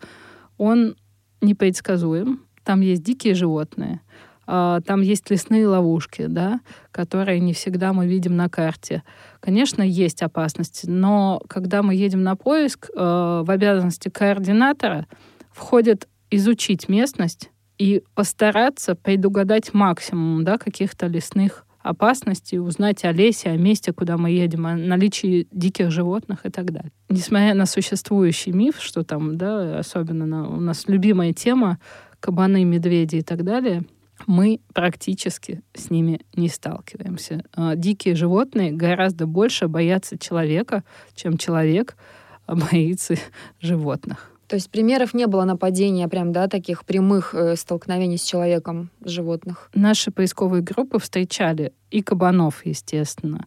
он 0.59 0.97
непредсказуем. 1.41 2.45
Там 2.65 2.81
есть 2.83 3.03
дикие 3.03 3.35
животные, 3.35 4.03
а, 4.47 4.81
там 4.81 5.03
есть 5.03 5.31
лесные 5.31 5.67
ловушки, 5.67 6.27
да, 6.27 6.61
которые 6.91 7.39
не 7.41 7.53
всегда 7.53 7.93
мы 7.93 8.07
видим 8.07 8.37
на 8.37 8.49
карте. 8.49 9.03
Конечно, 9.41 9.83
есть 9.83 10.23
опасности, 10.23 10.87
но 10.87 11.41
когда 11.49 11.83
мы 11.83 11.95
едем 11.95 12.23
на 12.23 12.35
поиск, 12.35 12.91
а, 12.97 13.43
в 13.43 13.51
обязанности 13.51 14.09
координатора 14.09 15.07
входит 15.53 16.09
изучить 16.31 16.89
местность 16.89 17.51
и 17.79 18.03
постараться 18.15 18.95
предугадать 18.95 19.73
максимум 19.73 20.45
да, 20.45 20.59
каких-то 20.59 21.07
лесных 21.07 21.67
опасности, 21.89 22.57
узнать 22.57 23.05
о 23.05 23.13
лесе, 23.13 23.51
о 23.51 23.57
месте, 23.57 23.93
куда 23.93 24.17
мы 24.17 24.31
едем, 24.31 24.67
о 24.67 24.77
наличии 24.77 25.49
диких 25.51 25.91
животных 25.91 26.45
и 26.45 26.51
так 26.51 26.71
далее. 26.71 26.93
Несмотря 27.09 27.55
на 27.55 27.67
существующий 27.67 28.53
миф, 28.53 28.77
что 28.81 29.05
там, 29.05 29.39
да, 29.39 29.79
особенно 29.79 30.27
на, 30.27 30.49
у 30.49 30.61
нас 30.61 30.85
любимая 30.87 31.33
тема 31.33 31.79
кабаны, 32.21 32.65
медведи 32.65 33.17
и 33.17 33.23
так 33.23 33.45
далее, 33.45 33.85
мы 34.27 34.61
практически 34.75 35.63
с 35.75 35.91
ними 35.91 36.21
не 36.35 36.49
сталкиваемся. 36.49 37.45
А, 37.55 37.77
дикие 37.77 38.15
животные 38.15 38.73
гораздо 38.73 39.27
больше 39.27 39.69
боятся 39.69 40.19
человека, 40.19 40.85
чем 41.15 41.39
человек 41.39 41.97
боится 42.47 43.15
животных. 43.61 44.38
То 44.49 44.57
есть 44.57 44.71
примеров 44.71 45.13
не 45.13 45.27
было 45.27 45.45
нападения, 45.45 46.09
прям, 46.09 46.33
да, 46.33 46.49
таких 46.49 46.87
прямых 46.87 47.35
э, 47.35 47.55
столкновений 47.55 48.17
с 48.17 48.23
человеком, 48.23 48.91
животных? 49.05 49.71
Наши 49.75 50.11
поисковые 50.11 50.63
группы 50.63 50.99
встречали 50.99 51.75
и 51.91 52.03
кабанов, 52.03 52.65
естественно, 52.65 53.47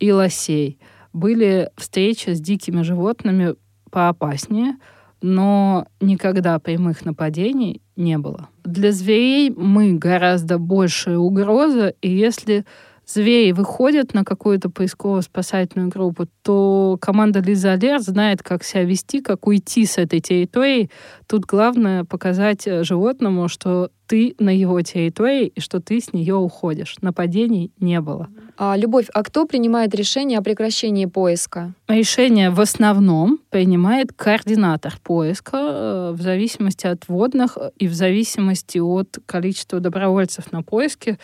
и 0.00 0.10
лосей. 0.10 0.80
Были 1.12 1.70
встречи 1.76 2.30
с 2.30 2.40
дикими 2.40 2.82
животными 2.82 3.54
поопаснее, 3.92 4.78
но 5.20 5.86
никогда 6.00 6.58
прямых 6.58 7.04
нападений 7.04 7.80
не 7.94 8.18
было. 8.18 8.48
Для 8.64 8.90
зверей 8.90 9.50
мы 9.50 9.92
гораздо 9.92 10.58
большая 10.58 11.18
угроза, 11.18 11.94
и 12.02 12.10
если 12.10 12.64
звери 13.06 13.52
выходят 13.52 14.14
на 14.14 14.24
какую-то 14.24 14.68
поисково-спасательную 14.70 15.88
группу, 15.88 16.26
то 16.42 16.98
команда 17.00 17.40
Лиза 17.40 17.72
Алер 17.72 18.00
знает, 18.00 18.42
как 18.42 18.64
себя 18.64 18.84
вести, 18.84 19.20
как 19.20 19.46
уйти 19.46 19.86
с 19.86 19.98
этой 19.98 20.20
территории. 20.20 20.90
Тут 21.26 21.44
главное 21.44 22.04
показать 22.04 22.66
э, 22.66 22.84
животному, 22.84 23.48
что 23.48 23.90
ты 24.06 24.34
на 24.38 24.50
его 24.50 24.80
территории 24.82 25.46
и 25.46 25.60
что 25.60 25.80
ты 25.80 26.00
с 26.00 26.12
нее 26.12 26.34
уходишь. 26.34 26.96
Нападений 27.00 27.72
не 27.78 28.00
было. 28.00 28.28
А, 28.58 28.76
Любовь, 28.76 29.06
а 29.14 29.22
кто 29.22 29.46
принимает 29.46 29.94
решение 29.94 30.38
о 30.38 30.42
прекращении 30.42 31.06
поиска? 31.06 31.72
Решение 31.88 32.50
в 32.50 32.60
основном 32.60 33.40
принимает 33.50 34.12
координатор 34.12 34.98
поиска 35.02 35.56
э, 35.56 36.12
в 36.12 36.20
зависимости 36.20 36.86
от 36.86 37.08
водных 37.08 37.56
и 37.78 37.88
в 37.88 37.94
зависимости 37.94 38.78
от 38.78 39.18
количества 39.26 39.80
добровольцев 39.80 40.52
на 40.52 40.62
поиске. 40.62 41.18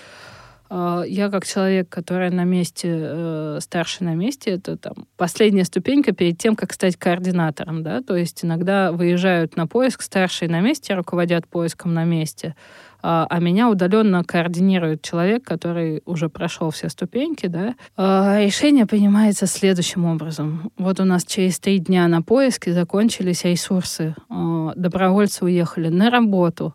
А, 0.71 1.03
я 1.07 1.31
как 1.31 1.47
человек, 1.47 1.89
который 1.89 2.31
на 2.31 2.45
месте, 2.45 2.89
э, 2.91 3.59
старший 3.61 4.05
на 4.05 4.15
месте, 4.15 4.51
это 4.51 4.77
там 4.77 5.07
последняя 5.17 5.65
ступенька 5.65 6.13
перед 6.13 6.39
тем, 6.39 6.57
как 6.57 6.73
стать 6.73 6.97
координатором, 6.97 7.83
да, 7.83 8.03
то 8.03 8.17
есть 8.17 8.45
иногда 8.45 8.93
выезжают 8.93 9.57
на 9.57 9.67
поиск 9.67 10.03
старшие 10.03 10.51
на 10.51 10.61
месте, 10.61 10.95
руководят 10.95 11.47
поиском 11.47 11.95
на 11.95 12.05
месте, 12.05 12.55
а, 13.03 13.27
а 13.29 13.39
меня 13.39 13.69
удаленно 13.71 14.25
координирует 14.25 15.03
человек, 15.03 15.45
который 15.45 16.03
уже 16.05 16.29
прошел 16.29 16.71
все 16.71 16.89
ступеньки, 16.89 17.47
да, 17.47 17.75
а, 17.97 18.39
решение 18.41 18.87
принимается 18.87 19.47
следующим 19.47 20.05
образом. 20.05 20.71
Вот 20.79 21.01
у 21.01 21.05
нас 21.05 21.25
через 21.25 21.59
три 21.61 21.79
дня 21.79 22.09
на 22.09 22.23
поиске 22.23 22.73
закончились 22.73 23.45
ресурсы, 23.45 24.15
а, 24.29 24.73
добровольцы 24.75 25.45
уехали 25.45 25.89
на 25.89 26.11
работу, 26.11 26.75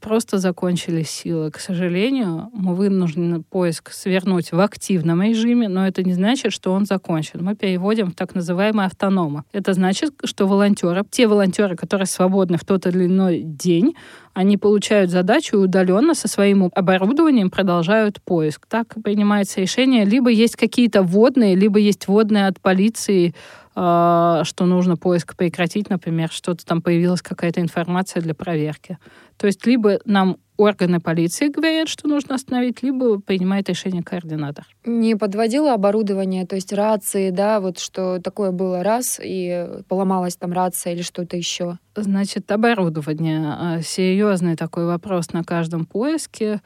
просто 0.00 0.38
закончились 0.38 1.10
силы. 1.10 1.50
К 1.50 1.58
сожалению, 1.58 2.50
мы 2.52 2.74
вынуждены 2.74 3.42
поиск 3.42 3.90
свернуть 3.92 4.52
в 4.52 4.60
активном 4.60 5.22
режиме, 5.22 5.68
но 5.68 5.86
это 5.86 6.02
не 6.02 6.12
значит, 6.12 6.52
что 6.52 6.72
он 6.72 6.86
закончен. 6.86 7.42
Мы 7.42 7.54
переводим 7.54 8.10
в 8.10 8.14
так 8.14 8.34
называемый 8.34 8.86
автонома. 8.86 9.44
Это 9.52 9.72
значит, 9.72 10.14
что 10.24 10.46
волонтеры, 10.46 11.02
те 11.10 11.26
волонтеры, 11.26 11.76
которые 11.76 12.06
свободны 12.06 12.56
в 12.56 12.64
тот 12.64 12.86
или 12.86 13.06
иной 13.06 13.42
день, 13.42 13.94
они 14.34 14.56
получают 14.56 15.10
задачу 15.10 15.56
и 15.56 15.60
удаленно 15.60 16.14
со 16.14 16.28
своим 16.28 16.70
оборудованием 16.74 17.50
продолжают 17.50 18.20
поиск. 18.20 18.66
Так 18.66 18.94
принимается 19.02 19.60
решение. 19.60 20.04
Либо 20.04 20.28
есть 20.28 20.56
какие-то 20.56 21.02
водные, 21.02 21.54
либо 21.54 21.78
есть 21.78 22.08
водные 22.08 22.48
от 22.48 22.60
полиции, 22.60 23.34
а, 23.76 24.42
что 24.44 24.66
нужно 24.66 24.96
поиск 24.96 25.36
прекратить, 25.36 25.88
например, 25.88 26.30
что-то 26.30 26.66
там 26.66 26.82
появилась 26.82 27.22
какая-то 27.22 27.60
информация 27.60 28.22
для 28.22 28.34
проверки. 28.34 28.98
То 29.36 29.46
есть 29.46 29.66
либо 29.66 30.00
нам 30.04 30.36
органы 30.56 31.00
полиции 31.00 31.48
говорят, 31.48 31.88
что 31.88 32.08
нужно 32.08 32.36
остановить, 32.36 32.82
либо 32.82 33.20
принимает 33.20 33.68
решение 33.68 34.02
координатор. 34.02 34.66
Не 34.84 35.16
подводило 35.16 35.74
оборудование, 35.74 36.46
то 36.46 36.56
есть 36.56 36.72
рации, 36.72 37.30
да, 37.30 37.60
вот 37.60 37.78
что 37.78 38.20
такое 38.20 38.52
было 38.52 38.82
раз, 38.82 39.20
и 39.22 39.68
поломалась 39.88 40.36
там 40.36 40.52
рация 40.52 40.94
или 40.94 41.02
что-то 41.02 41.36
еще? 41.36 41.78
Значит, 41.96 42.50
оборудование. 42.50 43.40
А, 43.46 43.80
серьезный 43.82 44.56
такой 44.56 44.86
вопрос 44.86 45.32
на 45.32 45.44
каждом 45.44 45.86
поиске. 45.86 46.60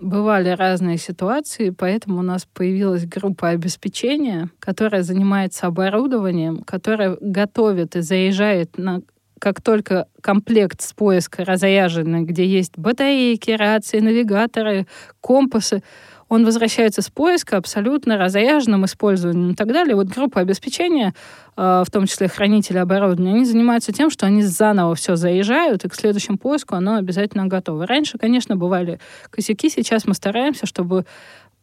Бывали 0.00 0.48
разные 0.48 0.96
ситуации, 0.96 1.68
поэтому 1.68 2.20
у 2.20 2.22
нас 2.22 2.46
появилась 2.46 3.04
группа 3.04 3.48
обеспечения, 3.48 4.48
которая 4.58 5.02
занимается 5.02 5.66
оборудованием, 5.66 6.62
которая 6.62 7.18
готовит 7.20 7.96
и 7.96 8.00
заезжает 8.00 8.78
на 8.78 9.02
как 9.40 9.60
только 9.60 10.06
комплект 10.20 10.82
с 10.82 10.92
поиска 10.92 11.44
разряженный, 11.44 12.22
где 12.22 12.46
есть 12.46 12.76
батарейки, 12.76 13.50
рации, 13.50 13.98
навигаторы, 13.98 14.86
компасы, 15.20 15.82
он 16.28 16.44
возвращается 16.44 17.02
с 17.02 17.10
поиска 17.10 17.56
абсолютно 17.56 18.16
разряженным 18.16 18.84
использованием 18.84 19.50
и 19.50 19.54
так 19.56 19.66
далее. 19.66 19.96
Вот 19.96 20.06
группа 20.06 20.40
обеспечения, 20.40 21.12
а, 21.56 21.82
в 21.84 21.90
том 21.90 22.06
числе 22.06 22.28
хранители 22.28 22.78
оборудования, 22.78 23.32
они 23.32 23.44
занимаются 23.44 23.92
тем, 23.92 24.10
что 24.10 24.26
они 24.26 24.42
заново 24.42 24.94
все 24.94 25.16
заезжают, 25.16 25.84
и 25.84 25.88
к 25.88 25.94
следующему 25.94 26.38
поиску 26.38 26.76
оно 26.76 26.96
обязательно 26.96 27.46
готово. 27.46 27.84
Раньше, 27.84 28.16
конечно, 28.16 28.54
бывали 28.54 29.00
косяки, 29.30 29.70
сейчас 29.70 30.06
мы 30.06 30.14
стараемся, 30.14 30.66
чтобы 30.66 31.04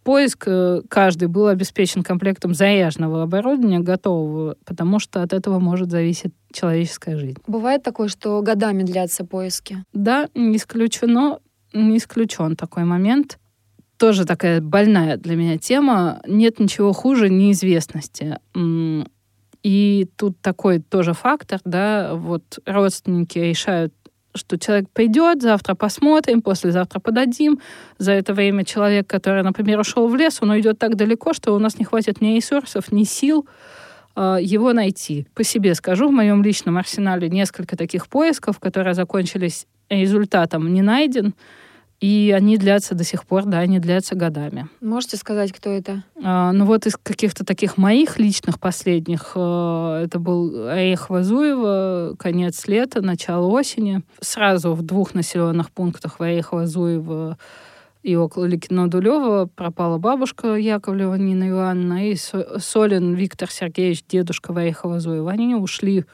поиск 0.08 0.46
э, 0.48 0.84
каждый 0.88 1.28
был 1.28 1.48
обеспечен 1.48 2.02
комплектом 2.02 2.54
заряженного 2.54 3.24
оборудования, 3.24 3.80
готового, 3.80 4.56
потому 4.64 5.00
что 5.00 5.22
от 5.22 5.34
этого 5.34 5.60
может 5.60 5.92
зависеть 5.92 6.32
человеческая 6.54 7.18
жизнь. 7.18 7.36
Бывает 7.46 7.84
такое, 7.84 8.08
что 8.08 8.42
годами 8.42 8.84
длятся 8.84 9.26
поиски? 9.26 9.84
Да, 9.92 10.30
не 10.34 10.56
исключено, 10.56 11.40
не 11.74 11.98
исключен 11.98 12.56
такой 12.56 12.86
момент. 12.86 13.38
Тоже 13.98 14.24
такая 14.24 14.62
больная 14.62 15.18
для 15.18 15.36
меня 15.36 15.58
тема. 15.58 16.22
Нет 16.26 16.58
ничего 16.62 16.94
хуже 16.94 17.30
неизвестности. 17.30 18.38
И 19.64 20.08
тут 20.16 20.40
такой 20.40 20.80
тоже 20.80 21.12
фактор, 21.12 21.60
да, 21.66 22.14
вот 22.14 22.60
родственники 22.66 23.40
решают 23.40 23.94
что 24.38 24.58
человек 24.58 24.90
придет, 24.92 25.42
завтра 25.42 25.76
посмотрим, 25.76 26.42
послезавтра 26.42 27.00
подадим. 27.00 27.60
За 27.98 28.12
это 28.14 28.34
время 28.34 28.64
человек, 28.64 29.08
который, 29.08 29.44
например, 29.44 29.80
ушел 29.80 30.08
в 30.08 30.16
лес, 30.16 30.38
он 30.42 30.52
уйдет 30.52 30.80
так 30.80 30.96
далеко, 30.96 31.34
что 31.34 31.54
у 31.54 31.60
нас 31.60 31.78
не 31.80 31.86
хватит 31.86 32.22
ни 32.22 32.36
ресурсов, 32.36 32.92
ни 32.92 33.04
сил 33.04 33.46
э, 34.16 34.38
его 34.42 34.74
найти. 34.74 35.28
По 35.34 35.44
себе 35.44 35.76
скажу, 35.76 36.08
в 36.08 36.14
моем 36.14 36.44
личном 36.44 36.78
арсенале 36.78 37.30
несколько 37.30 37.76
таких 37.76 38.08
поисков, 38.08 38.60
которые 38.60 38.94
закончились 38.94 39.68
результатом 39.90 40.74
не 40.74 40.82
найден. 40.82 41.34
И 42.00 42.34
они 42.36 42.58
длятся 42.58 42.94
до 42.94 43.04
сих 43.04 43.26
пор, 43.26 43.46
да, 43.46 43.60
они 43.60 43.80
длятся 43.80 44.16
годами. 44.16 44.68
Можете 44.82 45.18
сказать, 45.18 45.52
кто 45.52 45.72
это? 45.72 46.04
А, 46.24 46.52
ну 46.52 46.66
вот 46.66 46.86
из 46.86 46.96
каких-то 46.96 47.44
таких 47.44 47.78
моих 47.78 48.20
личных 48.20 48.60
последних, 48.60 49.32
а, 49.36 50.04
это 50.04 50.20
был 50.20 50.68
Орех 50.68 51.10
Вазуева, 51.10 52.16
конец 52.20 52.68
лета, 52.68 53.02
начало 53.02 53.48
осени. 53.48 54.04
Сразу 54.22 54.74
в 54.74 54.84
двух 54.84 55.16
населенных 55.16 55.72
пунктах 55.72 56.20
в 56.20 56.24
Орех 56.24 56.54
Вазуева 56.54 57.38
и 58.08 58.16
около 58.16 58.46
Ликино-Дулева 58.46 59.50
пропала 59.54 59.98
бабушка 59.98 60.56
Яковлева 60.56 61.16
Нина 61.16 61.50
Ивановна 61.50 62.10
и 62.10 62.16
Солин 62.16 63.16
Виктор 63.16 63.52
Сергеевич, 63.52 64.04
дедушка 64.08 64.54
Варехова 64.54 65.02
Зуева. 65.02 65.32
Они 65.32 65.56
ушли 65.56 66.06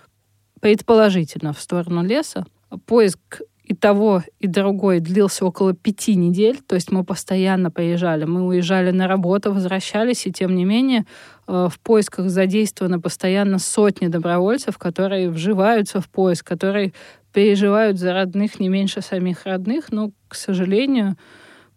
предположительно 0.59 1.53
в 1.53 1.59
сторону 1.59 2.03
леса. 2.03 2.45
Поиск 2.87 3.41
и 3.63 3.73
того, 3.73 4.23
и 4.39 4.47
другой 4.47 4.99
длился 4.99 5.45
около 5.45 5.73
пяти 5.73 6.15
недель, 6.15 6.59
то 6.67 6.75
есть 6.75 6.91
мы 6.91 7.03
постоянно 7.03 7.71
поезжали. 7.71 8.25
Мы 8.25 8.45
уезжали 8.45 8.91
на 8.91 9.07
работу, 9.07 9.53
возвращались, 9.53 10.27
и 10.27 10.31
тем 10.31 10.55
не 10.55 10.65
менее 10.65 11.05
э, 11.47 11.69
в 11.71 11.79
поисках 11.79 12.29
задействованы 12.29 12.99
постоянно 12.99 13.59
сотни 13.59 14.07
добровольцев, 14.07 14.77
которые 14.77 15.29
вживаются 15.29 16.01
в 16.01 16.09
поиск, 16.09 16.45
которые 16.45 16.93
переживают 17.31 17.97
за 17.97 18.13
родных 18.13 18.59
не 18.59 18.67
меньше 18.67 19.01
самих 19.01 19.45
родных, 19.45 19.91
но, 19.91 20.11
к 20.27 20.35
сожалению, 20.35 21.15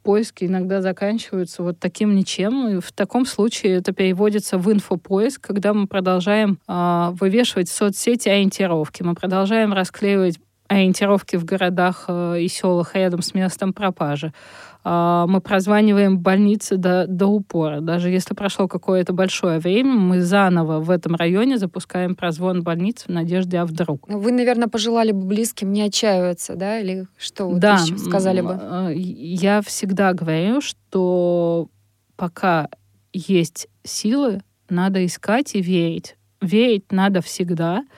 поиски 0.02 0.44
иногда 0.44 0.82
заканчиваются 0.82 1.62
вот 1.62 1.80
таким 1.80 2.14
ничем. 2.14 2.68
И 2.68 2.80
в 2.80 2.92
таком 2.92 3.26
случае 3.26 3.76
это 3.76 3.92
переводится 3.92 4.58
в 4.58 4.70
инфопоиск, 4.72 5.40
когда 5.40 5.72
мы 5.72 5.86
продолжаем 5.86 6.58
э, 6.68 7.08
вывешивать 7.12 7.68
в 7.68 7.72
соцсети 7.72 8.28
ориентировки, 8.28 9.02
мы 9.02 9.14
продолжаем 9.14 9.72
расклеивать 9.72 10.38
ориентировки 10.68 11.36
в 11.36 11.44
городах 11.44 12.04
э, 12.08 12.40
и 12.40 12.48
селах 12.48 12.94
рядом 12.94 13.22
с 13.22 13.34
местом 13.34 13.72
пропажи. 13.72 14.32
А, 14.88 15.26
мы 15.26 15.40
прозваниваем 15.40 16.18
больницы 16.18 16.76
до, 16.76 17.06
до 17.08 17.26
упора. 17.26 17.80
Даже 17.80 18.08
если 18.08 18.34
прошло 18.34 18.68
какое-то 18.68 19.12
большое 19.12 19.58
время, 19.58 19.92
мы 19.92 20.20
заново 20.20 20.78
в 20.78 20.90
этом 20.90 21.16
районе 21.16 21.58
запускаем 21.58 22.14
прозвон 22.14 22.62
больниц 22.62 23.04
в 23.06 23.08
надежде, 23.08 23.58
а 23.58 23.66
вдруг. 23.66 24.08
Вы, 24.08 24.30
наверное, 24.30 24.68
пожелали 24.68 25.10
бы 25.10 25.26
близким 25.26 25.72
не 25.72 25.82
отчаиваться, 25.82 26.54
да? 26.54 26.78
Или 26.78 27.08
что 27.18 27.46
вот 27.46 27.58
да, 27.58 27.78
сказали 27.78 28.42
бы? 28.42 28.58
Э, 28.60 28.92
я 28.94 29.60
всегда 29.62 30.12
говорю, 30.12 30.60
что 30.60 31.68
пока 32.16 32.68
есть 33.12 33.66
силы, 33.82 34.42
надо 34.68 35.04
искать 35.04 35.56
и 35.56 35.62
верить. 35.62 36.16
Верить 36.40 36.92
надо 36.92 37.22
всегда— 37.22 37.84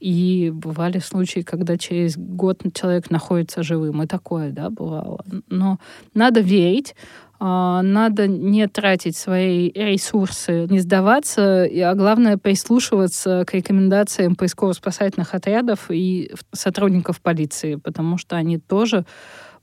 И 0.00 0.50
бывали 0.54 0.98
случаи, 0.98 1.40
когда 1.40 1.76
через 1.76 2.16
год 2.16 2.62
человек 2.74 3.10
находится 3.10 3.62
живым. 3.62 4.02
И 4.02 4.06
такое, 4.06 4.50
да, 4.50 4.70
бывало. 4.70 5.24
Но 5.48 5.78
надо 6.14 6.40
верить, 6.40 6.94
а, 7.40 7.82
надо 7.82 8.26
не 8.26 8.66
тратить 8.66 9.16
свои 9.16 9.70
ресурсы, 9.70 10.66
не 10.68 10.80
сдаваться, 10.80 11.64
а 11.64 11.94
главное 11.94 12.36
прислушиваться 12.36 13.44
к 13.46 13.54
рекомендациям 13.54 14.34
поисково-спасательных 14.34 15.34
отрядов 15.34 15.86
и 15.90 16.32
сотрудников 16.52 17.20
полиции, 17.20 17.76
потому 17.76 18.18
что 18.18 18.36
они 18.36 18.58
тоже 18.58 19.04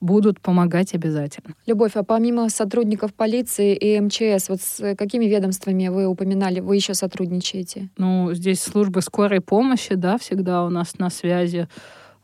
будут 0.05 0.39
помогать 0.39 0.93
обязательно. 0.93 1.55
Любовь, 1.65 1.93
а 1.95 2.03
помимо 2.03 2.49
сотрудников 2.49 3.13
полиции 3.13 3.75
и 3.75 3.99
МЧС, 3.99 4.49
вот 4.49 4.61
с 4.61 4.95
какими 4.95 5.25
ведомствами 5.25 5.87
вы 5.87 6.05
упоминали, 6.05 6.59
вы 6.59 6.75
еще 6.75 6.93
сотрудничаете? 6.93 7.89
Ну, 7.97 8.33
здесь 8.33 8.61
службы 8.61 9.01
скорой 9.01 9.41
помощи, 9.41 9.95
да, 9.95 10.17
всегда 10.17 10.63
у 10.63 10.69
нас 10.69 10.97
на 10.99 11.09
связи 11.09 11.67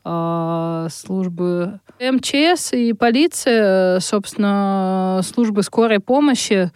а, 0.04 0.88
службы 0.90 1.80
МЧС 2.00 2.72
и 2.72 2.92
полиция, 2.92 4.00
собственно, 4.00 5.20
службы 5.22 5.62
скорой 5.62 6.00
помощи. 6.00 6.70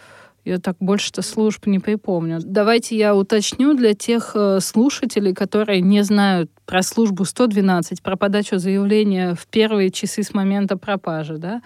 Я 0.47 0.61
так 0.61 0.77
больше-то 0.79 1.23
служб 1.23 1.67
не 1.67 1.81
припомню. 1.81 2.39
Давайте 2.41 2.97
я 2.97 3.17
уточню 3.17 3.75
для 3.75 3.95
тех 3.95 4.31
э, 4.37 4.61
слушателей, 4.61 5.35
которые 5.35 5.81
не 5.81 6.05
знают 6.05 6.53
про 6.65 6.85
службу 6.85 7.25
112, 7.25 8.01
про 8.01 8.17
подачу 8.17 8.59
заявления 8.59 9.35
в 9.35 9.49
первые 9.49 9.91
часы 9.91 10.23
с 10.23 10.33
момента 10.33 10.77
пропажи. 10.77 11.39
Да? 11.39 11.63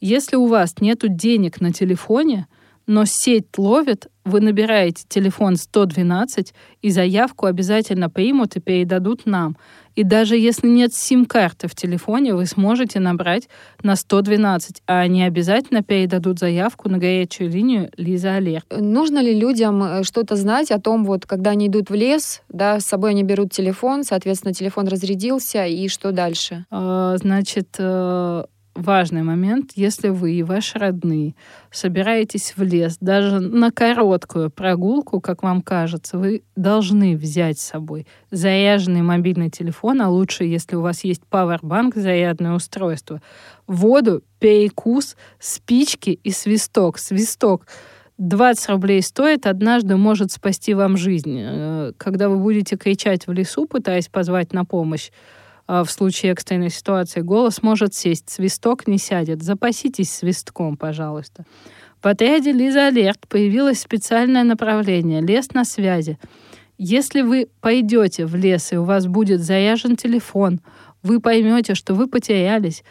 Если 0.00 0.36
у 0.36 0.46
вас 0.46 0.76
нет 0.80 1.00
денег 1.16 1.60
на 1.60 1.72
телефоне, 1.72 2.46
но 2.86 3.04
сеть 3.04 3.46
ловит, 3.58 4.06
вы 4.30 4.40
набираете 4.40 5.04
телефон 5.08 5.56
112, 5.56 6.54
и 6.82 6.90
заявку 6.90 7.46
обязательно 7.46 8.08
примут 8.08 8.56
и 8.56 8.60
передадут 8.60 9.26
нам. 9.26 9.56
И 9.96 10.04
даже 10.04 10.36
если 10.36 10.68
нет 10.68 10.94
сим-карты 10.94 11.68
в 11.68 11.74
телефоне, 11.74 12.34
вы 12.34 12.46
сможете 12.46 13.00
набрать 13.00 13.48
на 13.82 13.96
112, 13.96 14.82
а 14.86 15.00
они 15.00 15.24
обязательно 15.24 15.82
передадут 15.82 16.38
заявку 16.38 16.88
на 16.88 16.98
горячую 16.98 17.50
линию 17.50 17.90
Лиза 17.96 18.36
Алерт. 18.36 18.66
Нужно 18.70 19.18
ли 19.18 19.38
людям 19.38 19.82
э, 19.82 20.02
что-то 20.04 20.36
знать 20.36 20.70
о 20.70 20.80
том, 20.80 21.04
вот, 21.04 21.26
когда 21.26 21.50
они 21.50 21.66
идут 21.66 21.90
в 21.90 21.94
лес, 21.94 22.42
да, 22.48 22.80
с 22.80 22.86
собой 22.86 23.10
они 23.10 23.24
берут 23.24 23.52
телефон, 23.52 24.04
соответственно, 24.04 24.54
телефон 24.54 24.88
разрядился, 24.88 25.66
и 25.66 25.88
что 25.88 26.12
дальше? 26.12 26.64
А, 26.70 27.16
значит, 27.18 27.74
э, 27.78 28.44
важный 28.74 29.22
момент, 29.22 29.72
если 29.74 30.08
вы 30.08 30.32
и 30.32 30.42
ваши 30.42 30.78
родные 30.78 31.34
собираетесь 31.70 32.54
в 32.56 32.62
лес, 32.62 32.96
даже 33.00 33.40
на 33.40 33.70
короткую 33.70 34.50
прогулку, 34.50 35.20
как 35.20 35.42
вам 35.42 35.62
кажется, 35.62 36.18
вы 36.18 36.42
должны 36.56 37.16
взять 37.16 37.58
с 37.58 37.66
собой 37.66 38.06
заряженный 38.30 39.02
мобильный 39.02 39.50
телефон, 39.50 40.02
а 40.02 40.08
лучше, 40.08 40.44
если 40.44 40.76
у 40.76 40.82
вас 40.82 41.04
есть 41.04 41.22
пауэрбанк, 41.26 41.96
зарядное 41.96 42.54
устройство, 42.54 43.20
воду, 43.66 44.22
перекус, 44.38 45.16
спички 45.38 46.10
и 46.10 46.30
свисток. 46.30 46.98
Свисток 46.98 47.66
20 48.18 48.68
рублей 48.68 49.02
стоит, 49.02 49.46
однажды 49.46 49.96
может 49.96 50.30
спасти 50.30 50.74
вам 50.74 50.96
жизнь. 50.96 51.38
Э, 51.40 51.92
когда 51.96 52.28
вы 52.28 52.36
будете 52.36 52.76
кричать 52.76 53.26
в 53.26 53.32
лесу, 53.32 53.66
пытаясь 53.66 54.08
позвать 54.08 54.52
на 54.52 54.64
помощь, 54.64 55.10
в 55.70 55.86
случае 55.86 56.32
экстренной 56.32 56.70
ситуации 56.70 57.20
голос 57.20 57.62
может 57.62 57.94
сесть, 57.94 58.28
свисток 58.28 58.88
не 58.88 58.98
сядет. 58.98 59.42
Запаситесь 59.42 60.10
свистком, 60.10 60.76
пожалуйста. 60.76 61.44
В 62.02 62.06
отряде 62.06 62.50
Лиза 62.50 62.88
Алерт 62.88 63.28
появилось 63.28 63.80
специальное 63.80 64.42
направление 64.42 65.20
«Лес 65.20 65.52
на 65.52 65.64
связи». 65.64 66.18
Если 66.76 67.20
вы 67.20 67.48
пойдете 67.60 68.24
в 68.24 68.34
лес 68.34 68.72
и 68.72 68.78
у 68.78 68.84
вас 68.84 69.06
будет 69.06 69.42
заряжен 69.42 69.96
телефон, 69.96 70.60
вы 71.02 71.20
поймете, 71.20 71.74
что 71.74 71.94
вы 71.94 72.06
потерялись, 72.06 72.82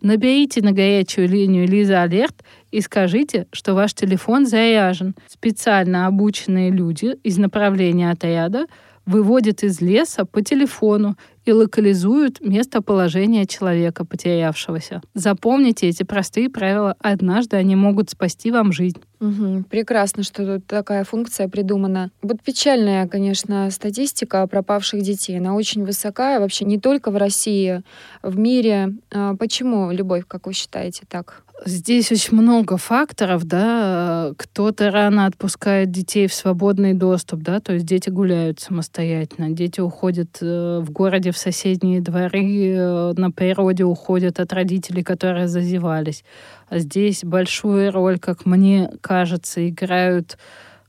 наберите 0.00 0.62
на 0.62 0.72
горячую 0.72 1.28
линию 1.28 1.68
Лиза 1.68 2.02
Алерт 2.02 2.42
и 2.70 2.80
скажите, 2.80 3.46
что 3.52 3.74
ваш 3.74 3.92
телефон 3.92 4.46
заряжен. 4.46 5.14
Специально 5.28 6.06
обученные 6.06 6.70
люди 6.70 7.16
из 7.22 7.36
направления 7.38 8.10
отряда 8.10 8.66
выводят 9.06 9.62
из 9.62 9.80
леса 9.80 10.24
по 10.24 10.42
телефону 10.42 11.16
и 11.44 11.52
локализуют 11.52 12.40
местоположение 12.40 13.46
человека, 13.46 14.04
потерявшегося. 14.04 15.02
Запомните 15.14 15.88
эти 15.88 16.02
простые 16.02 16.48
правила. 16.48 16.96
Однажды 17.00 17.56
они 17.56 17.76
могут 17.76 18.10
спасти 18.10 18.50
вам 18.50 18.72
жизнь. 18.72 19.00
Угу. 19.20 19.64
Прекрасно, 19.70 20.22
что 20.22 20.44
тут 20.44 20.66
такая 20.66 21.04
функция 21.04 21.48
придумана. 21.48 22.10
Вот 22.22 22.42
печальная, 22.42 23.06
конечно, 23.06 23.70
статистика 23.70 24.46
пропавших 24.46 25.02
детей. 25.02 25.38
Она 25.38 25.54
очень 25.54 25.84
высокая 25.84 26.40
вообще 26.40 26.64
не 26.64 26.78
только 26.78 27.10
в 27.10 27.16
России, 27.16 27.82
в 28.22 28.38
мире. 28.38 28.94
А 29.12 29.36
почему, 29.36 29.90
Любовь, 29.90 30.24
как 30.26 30.46
вы 30.46 30.54
считаете, 30.54 31.02
так? 31.08 31.43
Здесь 31.66 32.12
очень 32.12 32.36
много 32.36 32.76
факторов, 32.76 33.44
да. 33.44 34.32
Кто-то 34.36 34.90
рано 34.90 35.24
отпускает 35.24 35.90
детей 35.90 36.26
в 36.26 36.34
свободный 36.34 36.92
доступ, 36.92 37.40
да, 37.40 37.58
то 37.58 37.72
есть 37.72 37.86
дети 37.86 38.10
гуляют 38.10 38.60
самостоятельно, 38.60 39.48
дети 39.48 39.80
уходят 39.80 40.36
э, 40.42 40.80
в 40.82 40.90
городе 40.90 41.30
в 41.30 41.38
соседние 41.38 42.02
дворы, 42.02 42.74
э, 42.74 43.12
на 43.16 43.30
природе 43.30 43.84
уходят 43.84 44.40
от 44.40 44.52
родителей, 44.52 45.02
которые 45.02 45.48
зазевались. 45.48 46.22
А 46.68 46.80
здесь 46.80 47.24
большую 47.24 47.90
роль, 47.92 48.18
как 48.18 48.44
мне 48.44 48.90
кажется, 49.00 49.66
играют 49.66 50.32
э, 50.32 50.36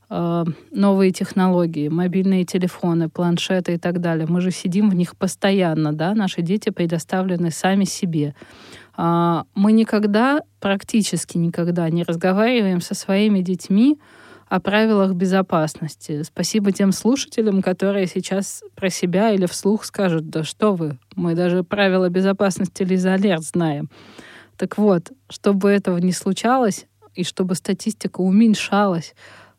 новые 0.08 1.10
технологии, 1.10 1.88
мобильные 1.88 2.44
телефоны, 2.44 3.08
планшеты 3.08 3.74
и 3.74 3.78
так 3.78 4.00
далее. 4.00 4.26
Мы 4.28 4.40
же 4.40 4.50
сидим 4.50 4.88
в 4.88 4.94
них 4.94 5.16
постоянно, 5.16 5.92
да, 5.92 6.14
наши 6.14 6.42
дети 6.42 6.70
предоставлены 6.70 7.50
сами 7.50 7.84
себе. 7.84 8.34
А, 8.96 9.44
мы 9.54 9.72
никогда, 9.72 10.40
практически 10.60 11.38
никогда 11.38 11.90
не 11.90 12.02
разговариваем 12.02 12.80
со 12.80 12.94
своими 12.94 13.40
детьми 13.40 13.98
о 14.48 14.60
правилах 14.60 15.12
безопасности. 15.14 16.22
Спасибо 16.22 16.70
тем 16.70 16.92
слушателям, 16.92 17.60
которые 17.60 18.06
сейчас 18.06 18.62
про 18.76 18.90
себя 18.90 19.32
или 19.32 19.46
вслух 19.46 19.84
скажут, 19.84 20.30
да 20.30 20.44
что 20.44 20.74
вы, 20.74 20.98
мы 21.16 21.34
даже 21.34 21.64
правила 21.64 22.08
безопасности 22.08 22.84
Лиза 22.84 23.14
Алерт 23.14 23.42
знаем. 23.42 23.90
Так 24.56 24.78
вот, 24.78 25.10
чтобы 25.28 25.70
этого 25.70 25.98
не 25.98 26.12
случалось, 26.12 26.86
и 27.14 27.24
чтобы 27.24 27.54
статистика 27.54 28.20
уменьшалась, 28.20 29.14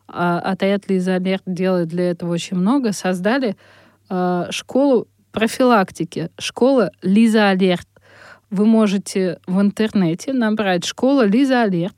а 0.08 0.40
отряд 0.40 0.90
Лиза 0.90 1.16
Алерт 1.16 1.44
делает 1.46 1.88
для 1.88 2.12
этого 2.12 2.32
очень 2.34 2.58
много, 2.58 2.94
создали 2.94 3.56
э, 4.10 4.48
школу 4.52 5.08
профилактики, 5.32 6.30
школа 6.40 6.92
Лиза 7.02 7.50
Алерт. 7.50 7.88
Вы 8.50 8.66
можете 8.66 9.40
в 9.46 9.60
интернете 9.60 10.32
набрать 10.32 10.86
«Школа 10.86 11.26
Лиза 11.26 11.64
Алерт». 11.64 11.96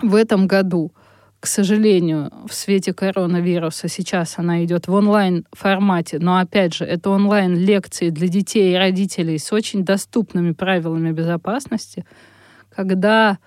В 0.00 0.14
этом 0.14 0.46
году, 0.46 0.92
к 1.40 1.46
сожалению, 1.46 2.30
в 2.46 2.54
свете 2.54 2.94
коронавируса 2.94 3.88
сейчас 3.88 4.38
она 4.38 4.64
идет 4.64 4.86
в 4.86 4.92
онлайн-формате, 4.92 6.18
но, 6.20 6.38
опять 6.38 6.74
же, 6.74 6.84
это 6.84 7.10
онлайн-лекции 7.10 8.10
для 8.10 8.28
детей 8.28 8.72
и 8.72 8.76
родителей 8.76 9.38
с 9.38 9.52
очень 9.52 9.84
доступными 9.84 10.52
правилами 10.52 11.10
безопасности, 11.10 12.04
когда 12.70 13.38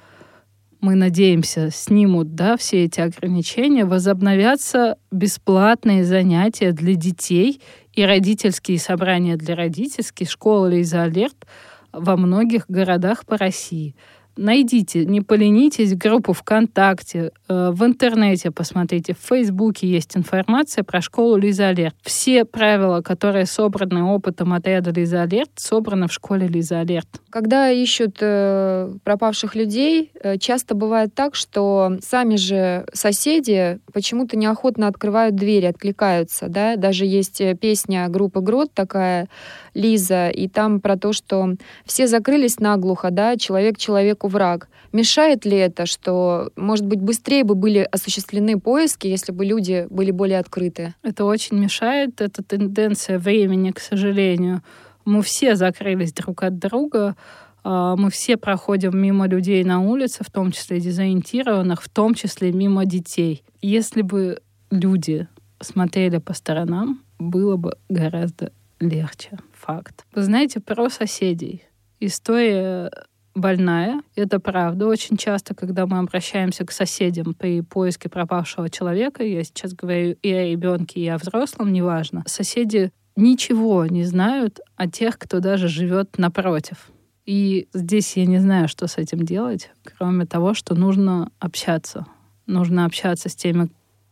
мы 0.82 0.96
надеемся, 0.96 1.70
снимут 1.72 2.36
да, 2.36 2.58
все 2.58 2.86
эти 2.86 3.02
ограничения, 3.02 3.86
возобновятся 3.86 4.98
бесплатные 5.12 6.04
занятия 6.04 6.72
для 6.72 6.96
детей 6.96 7.62
и 7.94 8.04
родительские 8.04 8.80
собрания 8.80 9.36
для 9.36 9.56
родительских, 9.56 10.30
школа 10.30 10.68
Лиза 10.68 11.04
Алерт— 11.04 11.46
во 11.92 12.18
многих 12.18 12.66
городах 12.68 13.26
по 13.26 13.38
России. 13.38 13.96
Найдите, 14.42 15.04
не 15.04 15.20
поленитесь, 15.20 15.94
группу 15.96 16.32
ВКонтакте, 16.32 17.32
э, 17.50 17.72
в 17.74 17.84
интернете 17.84 18.52
посмотрите, 18.52 19.14
в 19.14 19.28
Фейсбуке 19.28 19.86
есть 19.86 20.16
информация 20.16 20.86
про 20.86 21.02
школу 21.02 21.36
Лиза 21.36 21.68
Алерт. 21.68 21.94
Все 22.04 22.46
правила, 22.46 23.02
которые 23.02 23.46
собраны 23.46 24.02
опытом 24.02 24.54
отряда 24.54 24.92
Лиза 24.92 25.24
Алерт, 25.24 25.50
собраны 25.58 26.08
в 26.08 26.14
школе 26.14 26.48
Лиза 26.48 26.80
Алерт. 26.80 27.10
Когда 27.30 27.70
ищут 27.70 28.20
э, 28.22 28.94
пропавших 29.04 29.56
людей, 29.56 30.10
э, 30.14 30.38
часто 30.38 30.74
бывает 30.74 31.14
так, 31.14 31.36
что 31.36 31.98
сами 32.02 32.38
же 32.38 32.86
соседи 32.94 33.80
почему-то 33.92 34.38
неохотно 34.38 34.88
открывают 34.88 35.36
двери, 35.36 35.66
откликаются, 35.66 36.48
да, 36.48 36.78
даже 36.78 37.06
есть 37.06 37.42
песня 37.60 38.08
группы 38.08 38.40
Грот 38.40 38.74
такая, 38.74 39.28
Лиза, 39.74 40.30
и 40.30 40.48
там 40.48 40.80
про 40.80 40.98
то, 40.98 41.12
что 41.12 41.56
все 41.86 42.08
закрылись 42.08 42.60
наглухо, 42.60 43.12
да, 43.12 43.36
человек 43.36 43.78
человеку 43.78 44.29
враг. 44.30 44.70
Мешает 44.94 45.46
ли 45.46 45.58
это, 45.58 45.86
что, 45.86 46.52
может 46.56 46.86
быть, 46.86 47.02
быстрее 47.02 47.44
бы 47.44 47.56
были 47.56 47.88
осуществлены 47.92 48.60
поиски, 48.60 49.08
если 49.08 49.32
бы 49.32 49.46
люди 49.46 49.88
были 49.90 50.12
более 50.12 50.40
открыты? 50.40 50.94
Это 51.04 51.26
очень 51.26 51.60
мешает, 51.60 52.22
это 52.22 52.44
тенденция 52.44 53.20
времени, 53.20 53.72
к 53.72 53.80
сожалению. 53.80 54.62
Мы 55.06 55.22
все 55.22 55.56
закрылись 55.56 56.14
друг 56.14 56.44
от 56.44 56.58
друга, 56.58 57.16
а, 57.64 57.96
мы 57.96 58.10
все 58.10 58.38
проходим 58.38 58.98
мимо 58.98 59.28
людей 59.28 59.64
на 59.64 59.82
улице, 59.82 60.24
в 60.24 60.32
том 60.32 60.52
числе 60.52 60.80
дезориентированных, 60.80 61.82
в 61.82 61.90
том 61.90 62.14
числе 62.14 62.52
мимо 62.52 62.86
детей. 62.86 63.44
Если 63.62 64.02
бы 64.02 64.40
люди 64.72 65.28
смотрели 65.62 66.20
по 66.20 66.34
сторонам, 66.34 67.04
было 67.18 67.58
бы 67.58 67.76
гораздо 67.90 68.52
легче. 68.80 69.38
Факт. 69.54 70.06
Вы 70.14 70.24
знаете 70.24 70.60
про 70.60 70.90
соседей. 70.90 71.64
История 72.00 72.92
больная. 73.36 74.02
Это 74.16 74.40
правда. 74.40 74.88
Очень 74.88 75.18
часто, 75.18 75.56
когда 75.56 75.86
мы 75.86 76.00
обращаемся 76.00 76.66
к 76.66 76.72
соседям 76.72 77.34
при 77.34 77.62
поиске 77.62 78.10
пропавшего 78.10 78.70
человека, 78.70 79.24
я 79.24 79.44
сейчас 79.44 79.74
говорю 79.74 80.16
и 80.22 80.32
о 80.32 80.48
ребенке, 80.48 81.00
и 81.00 81.08
о 81.08 81.18
взрослом, 81.18 81.72
неважно, 81.72 82.24
соседи 82.26 82.92
ничего 83.16 83.86
не 83.86 84.04
знают 84.04 84.60
о 84.76 84.88
тех, 84.88 85.18
кто 85.18 85.40
даже 85.40 85.68
живет 85.68 86.18
напротив. 86.18 86.90
И 87.26 87.68
здесь 87.74 88.18
я 88.18 88.26
не 88.26 88.40
знаю, 88.40 88.68
что 88.68 88.88
с 88.88 88.98
этим 88.98 89.24
делать, 89.24 89.70
кроме 89.84 90.26
того, 90.26 90.54
что 90.54 90.74
нужно 90.74 91.32
общаться. 91.40 92.06
Нужно 92.48 92.86
общаться 92.86 93.30
с 93.30 93.36
теми, 93.36 93.70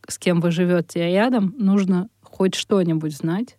с 0.07 0.19
кем 0.19 0.39
вы 0.39 0.51
живете 0.51 1.09
рядом, 1.09 1.55
нужно 1.57 2.09
хоть 2.21 2.53
что-нибудь 2.53 3.15
знать, 3.15 3.57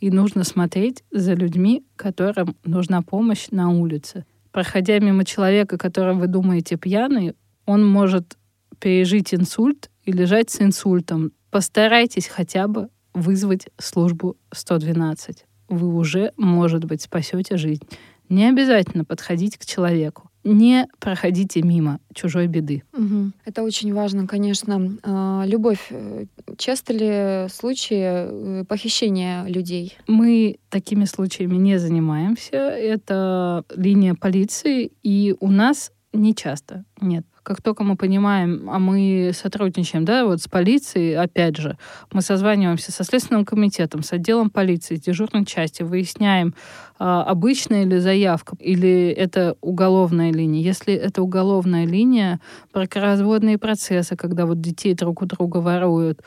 и 0.00 0.10
нужно 0.10 0.44
смотреть 0.44 1.02
за 1.10 1.32
людьми, 1.32 1.86
которым 1.96 2.56
нужна 2.64 3.00
помощь 3.00 3.48
на 3.50 3.70
улице 3.70 4.26
проходя 4.54 5.00
мимо 5.00 5.24
человека, 5.24 5.76
которого 5.76 6.20
вы 6.20 6.26
думаете 6.28 6.76
пьяный, 6.76 7.34
он 7.66 7.84
может 7.84 8.38
пережить 8.78 9.34
инсульт 9.34 9.90
и 10.04 10.12
лежать 10.12 10.48
с 10.48 10.62
инсультом. 10.62 11.32
Постарайтесь 11.50 12.28
хотя 12.28 12.68
бы 12.68 12.88
вызвать 13.14 13.66
службу 13.78 14.36
112. 14.52 15.44
Вы 15.68 15.94
уже, 15.96 16.32
может 16.36 16.84
быть, 16.84 17.02
спасете 17.02 17.56
жизнь. 17.56 17.82
Не 18.28 18.48
обязательно 18.48 19.04
подходить 19.04 19.58
к 19.58 19.66
человеку 19.66 20.30
не 20.44 20.86
проходите 21.00 21.62
мимо 21.62 21.98
чужой 22.14 22.46
беды. 22.46 22.82
Угу. 22.92 23.32
Это 23.44 23.62
очень 23.62 23.92
важно, 23.92 24.26
конечно. 24.26 24.96
А, 25.02 25.44
любовь, 25.46 25.86
э, 25.90 26.26
часто 26.58 26.92
ли 26.92 27.48
случаи 27.50 28.60
э, 28.60 28.64
похищения 28.64 29.44
людей? 29.46 29.96
Мы 30.06 30.58
такими 30.68 31.06
случаями 31.06 31.56
не 31.56 31.78
занимаемся. 31.78 32.56
Это 32.56 33.64
линия 33.74 34.14
полиции, 34.14 34.92
и 35.02 35.34
у 35.40 35.50
нас 35.50 35.92
не 36.12 36.34
часто, 36.34 36.84
нет 37.00 37.26
как 37.44 37.60
только 37.60 37.84
мы 37.84 37.96
понимаем, 37.96 38.68
а 38.70 38.78
мы 38.78 39.30
сотрудничаем, 39.34 40.04
да, 40.04 40.24
вот 40.24 40.40
с 40.40 40.48
полицией, 40.48 41.16
опять 41.16 41.56
же, 41.56 41.76
мы 42.10 42.22
созваниваемся 42.22 42.90
со 42.90 43.04
Следственным 43.04 43.44
комитетом, 43.44 44.02
с 44.02 44.12
отделом 44.12 44.48
полиции, 44.50 44.96
с 44.96 45.00
дежурной 45.00 45.44
части, 45.44 45.82
выясняем, 45.82 46.54
а, 46.98 47.22
обычная 47.22 47.84
ли 47.84 47.98
заявка 47.98 48.56
или 48.58 49.10
это 49.10 49.56
уголовная 49.60 50.32
линия. 50.32 50.62
Если 50.62 50.94
это 50.94 51.22
уголовная 51.22 51.86
линия, 51.86 52.40
бракоразводные 52.72 53.58
процессы, 53.58 54.16
когда 54.16 54.46
вот 54.46 54.60
детей 54.62 54.94
друг 54.94 55.20
у 55.20 55.26
друга 55.26 55.58
воруют, 55.58 56.22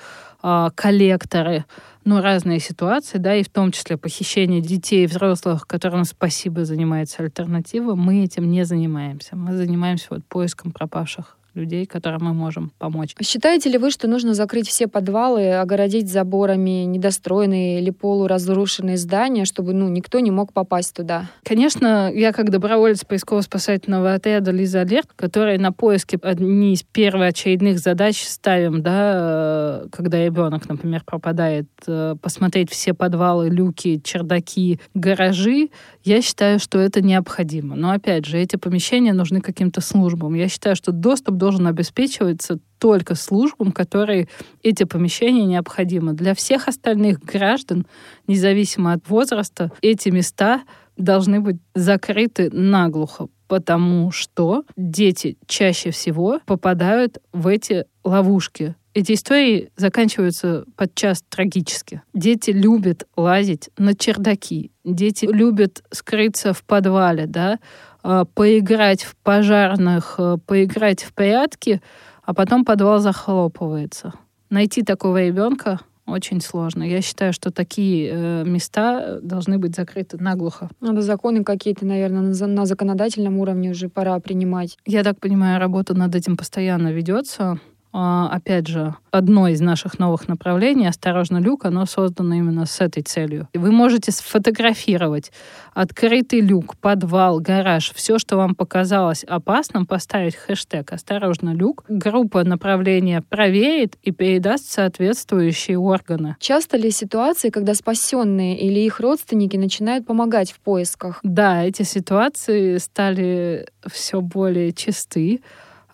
а, 0.49 0.69
коллекторы, 0.69 1.65
ну, 2.05 2.21
разные 2.21 2.61
ситуации, 2.61 3.17
да, 3.17 3.35
и 3.35 3.43
в 3.43 3.49
том 3.49 3.73
числе 3.73 3.97
похищение 3.97 4.61
детей 4.61 5.03
и 5.03 5.07
взрослых, 5.07 5.67
которым 5.67 6.05
спасибо 6.05 6.63
занимается 6.63 7.21
альтернатива, 7.21 7.95
мы 7.95 8.23
этим 8.23 8.49
не 8.49 8.63
занимаемся. 8.63 9.35
Мы 9.35 9.57
занимаемся 9.57 10.07
вот 10.11 10.23
поиском 10.23 10.71
пропавших 10.71 11.36
людей, 11.57 11.85
которым 11.85 12.25
мы 12.25 12.33
можем 12.33 12.71
помочь. 12.77 13.15
Считаете 13.21 13.69
ли 13.69 13.77
вы, 13.77 13.91
что 13.91 14.07
нужно 14.07 14.33
закрыть 14.33 14.67
все 14.67 14.87
подвалы, 14.87 15.53
огородить 15.55 16.09
заборами 16.09 16.85
недостроенные 16.85 17.81
или 17.81 17.89
полуразрушенные 17.89 18.97
здания, 18.97 19.45
чтобы 19.45 19.73
ну, 19.73 19.89
никто 19.89 20.19
не 20.19 20.31
мог 20.31 20.53
попасть 20.53 20.95
туда? 20.95 21.29
Конечно, 21.43 22.11
я 22.13 22.31
как 22.31 22.49
доброволец 22.51 23.03
поисково-спасательного 23.03 24.13
отряда 24.13 24.51
Лиза 24.51 24.81
Алерт, 24.81 25.09
который 25.15 25.57
на 25.57 25.71
поиске 25.71 26.17
одни 26.21 26.73
из 26.73 26.83
первоочередных 26.83 27.79
задач 27.79 28.23
ставим, 28.23 28.81
да, 28.81 29.83
э, 29.85 29.87
когда 29.91 30.23
ребенок, 30.23 30.69
например, 30.69 31.03
пропадает, 31.05 31.67
э, 31.87 32.15
посмотреть 32.21 32.71
все 32.71 32.93
подвалы, 32.93 33.49
люки, 33.49 33.99
чердаки, 34.03 34.79
гаражи, 34.93 35.69
я 36.07 36.21
считаю, 36.21 36.57
что 36.57 36.79
это 36.79 37.01
необходимо. 37.01 37.75
Но 37.75 37.91
опять 37.91 38.25
же, 38.25 38.39
эти 38.39 38.55
помещения 38.55 39.11
нужны 39.11 39.41
каким-то 39.41 39.81
службам. 39.81 40.35
Я 40.35 40.47
считаю, 40.47 40.77
что 40.77 40.93
доступ 40.93 41.35
должен 41.35 41.67
обеспечиваться 41.67 42.59
только 42.79 43.15
службам, 43.15 43.73
которые 43.73 44.29
эти 44.63 44.85
помещения 44.85 45.45
необходимы. 45.45 46.13
Для 46.13 46.33
всех 46.33 46.69
остальных 46.69 47.19
граждан, 47.19 47.85
независимо 48.25 48.93
от 48.93 49.09
возраста, 49.09 49.71
эти 49.81 50.07
места 50.07 50.63
должны 50.95 51.41
быть 51.41 51.57
закрыты 51.75 52.49
наглухо, 52.51 53.27
потому 53.49 54.09
что 54.11 54.63
дети 54.77 55.37
чаще 55.45 55.91
всего 55.91 56.39
попадают 56.45 57.17
в 57.33 57.47
эти 57.47 57.83
ловушки. 58.05 58.75
Эти 58.97 59.13
истории 59.13 59.69
заканчиваются 59.75 60.65
подчас 60.75 61.23
трагически. 61.29 62.01
Дети 62.15 62.49
любят 62.49 63.05
лазить 63.15 63.69
на 63.77 63.93
чердаки, 63.93 64.71
дети 64.83 65.25
любят 65.25 65.83
скрыться 65.91 66.51
в 66.51 66.63
подвале, 66.63 67.27
да, 67.27 67.59
а, 68.01 68.25
поиграть 68.25 69.03
в 69.03 69.15
пожарных, 69.17 70.15
э, 70.17 70.37
поиграть 70.43 71.03
в 71.03 71.13
прятки, 71.13 71.79
а 72.23 72.33
потом 72.33 72.65
подвал 72.65 72.97
захлопывается. 72.97 74.13
Найти 74.49 74.81
такого 74.81 75.23
ребенка 75.23 75.79
очень 76.07 76.41
сложно. 76.41 76.81
Я 76.81 77.03
считаю, 77.03 77.33
что 77.33 77.51
такие 77.51 78.09
э, 78.11 78.43
места 78.45 79.19
должны 79.21 79.59
быть 79.59 79.75
закрыты 79.75 80.17
наглухо. 80.17 80.71
Надо 80.81 81.03
законы 81.03 81.43
какие-то, 81.43 81.85
наверное, 81.85 82.33
на, 82.33 82.47
на 82.47 82.65
законодательном 82.65 83.37
уровне 83.37 83.69
уже 83.69 83.89
пора 83.89 84.19
принимать. 84.19 84.75
Я 84.87 85.03
так 85.03 85.19
понимаю, 85.19 85.59
работа 85.59 85.93
над 85.93 86.15
этим 86.15 86.35
постоянно 86.35 86.91
ведется. 86.91 87.59
А, 87.99 88.29
опять 88.29 88.67
же, 88.67 88.93
одно 89.09 89.47
из 89.47 89.59
наших 89.59 89.97
новых 89.97 90.27
направлений 90.27 90.85
«Осторожно, 90.85 91.39
люк», 91.39 91.65
оно 91.65 91.87
создано 91.87 92.35
именно 92.35 92.67
с 92.67 92.79
этой 92.79 93.01
целью. 93.01 93.47
Вы 93.55 93.71
можете 93.71 94.11
сфотографировать 94.11 95.31
открытый 95.73 96.41
люк, 96.41 96.77
подвал, 96.77 97.39
гараж, 97.39 97.91
все, 97.95 98.19
что 98.19 98.37
вам 98.37 98.53
показалось 98.53 99.23
опасным, 99.23 99.87
поставить 99.87 100.35
хэштег 100.35 100.93
«Осторожно, 100.93 101.55
люк». 101.55 101.85
Группа 101.89 102.43
направления 102.43 103.23
проверит 103.27 103.97
и 104.03 104.11
передаст 104.11 104.71
соответствующие 104.71 105.79
органы. 105.79 106.35
Часто 106.39 106.77
ли 106.77 106.91
ситуации, 106.91 107.49
когда 107.49 107.73
спасенные 107.73 108.59
или 108.59 108.79
их 108.81 108.99
родственники 108.99 109.57
начинают 109.57 110.05
помогать 110.05 110.51
в 110.51 110.59
поисках? 110.59 111.19
Да, 111.23 111.63
эти 111.63 111.81
ситуации 111.81 112.77
стали 112.77 113.65
все 113.87 114.21
более 114.21 114.71
чисты. 114.71 115.41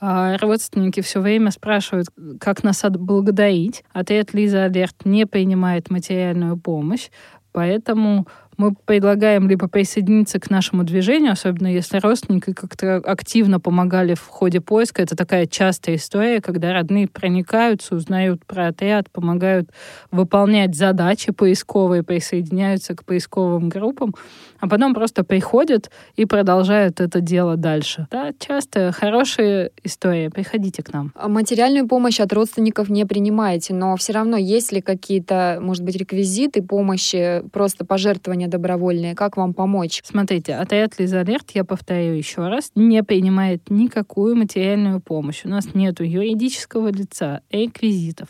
А 0.06 0.38
родственники 0.38 1.00
все 1.00 1.22
время 1.22 1.50
спрашивают, 1.50 2.10
как 2.42 2.62
нас 2.62 2.84
отблагодарить. 2.84 3.86
Ответ 3.94 4.34
Лиза 4.34 4.66
Алерт 4.66 5.06
не 5.06 5.26
принимает 5.26 5.90
материальную 5.90 6.58
помощь, 6.58 7.08
поэтому 7.54 8.28
мы 8.58 8.74
предлагаем 8.86 9.48
либо 9.50 9.68
присоединиться 9.68 10.40
к 10.40 10.50
нашему 10.50 10.84
движению, 10.84 11.34
особенно 11.34 11.68
если 11.68 11.98
родственники 11.98 12.54
как-то 12.54 12.98
активно 12.98 13.60
помогали 13.60 14.14
в 14.14 14.28
ходе 14.28 14.62
поиска. 14.62 15.02
Это 15.02 15.16
такая 15.16 15.46
частая 15.46 15.96
история, 15.96 16.42
когда 16.42 16.74
родные 16.74 17.08
проникаются, 17.08 17.96
узнают 17.96 18.46
про 18.46 18.68
отряд, 18.68 19.10
помогают 19.12 19.70
выполнять 20.12 20.76
задачи 20.76 21.32
поисковые, 21.32 22.04
присоединяются 22.04 22.96
к 22.96 23.04
поисковым 23.06 23.70
группам, 23.70 24.14
а 24.60 24.68
потом 24.68 24.94
просто 24.94 25.24
приходят 25.24 25.92
и 26.16 26.26
продолжают 26.26 27.02
это 27.02 27.20
дело 27.20 27.58
дальше. 27.58 28.08
Да, 28.12 28.32
часто 28.40 28.92
хорошая 28.92 29.72
история. 29.84 30.30
Приходите 30.30 30.84
к 30.84 30.94
нам. 30.94 31.12
А 31.16 31.28
материальную 31.28 31.88
помощь 31.88 32.20
от 32.20 32.32
родственников 32.34 32.90
не 32.90 33.06
принимаете, 33.06 33.74
но 33.74 33.96
все 33.98 34.14
равно 34.14 34.38
есть 34.38 34.72
ли 34.72 34.82
какие-то, 34.82 35.60
может 35.62 35.84
быть, 35.84 35.96
реквизиты 35.96 36.62
помощи, 36.62 37.44
просто 37.52 37.86
пожертвования 37.86 38.43
пожертвования 38.44 38.48
добровольные. 38.48 39.16
Как 39.16 39.38
вам 39.38 39.54
помочь? 39.54 40.02
Смотрите, 40.04 40.56
отряд 40.56 41.00
Лизалерт, 41.00 41.52
я 41.54 41.64
повторю 41.64 42.14
еще 42.14 42.48
раз, 42.48 42.72
не 42.76 43.04
принимает 43.04 43.70
никакую 43.70 44.36
материальную 44.36 45.00
помощь. 45.00 45.46
У 45.46 45.50
нас 45.50 45.74
нет 45.74 46.00
юридического 46.00 46.90
лица, 46.92 47.42
реквизитов. 47.52 48.30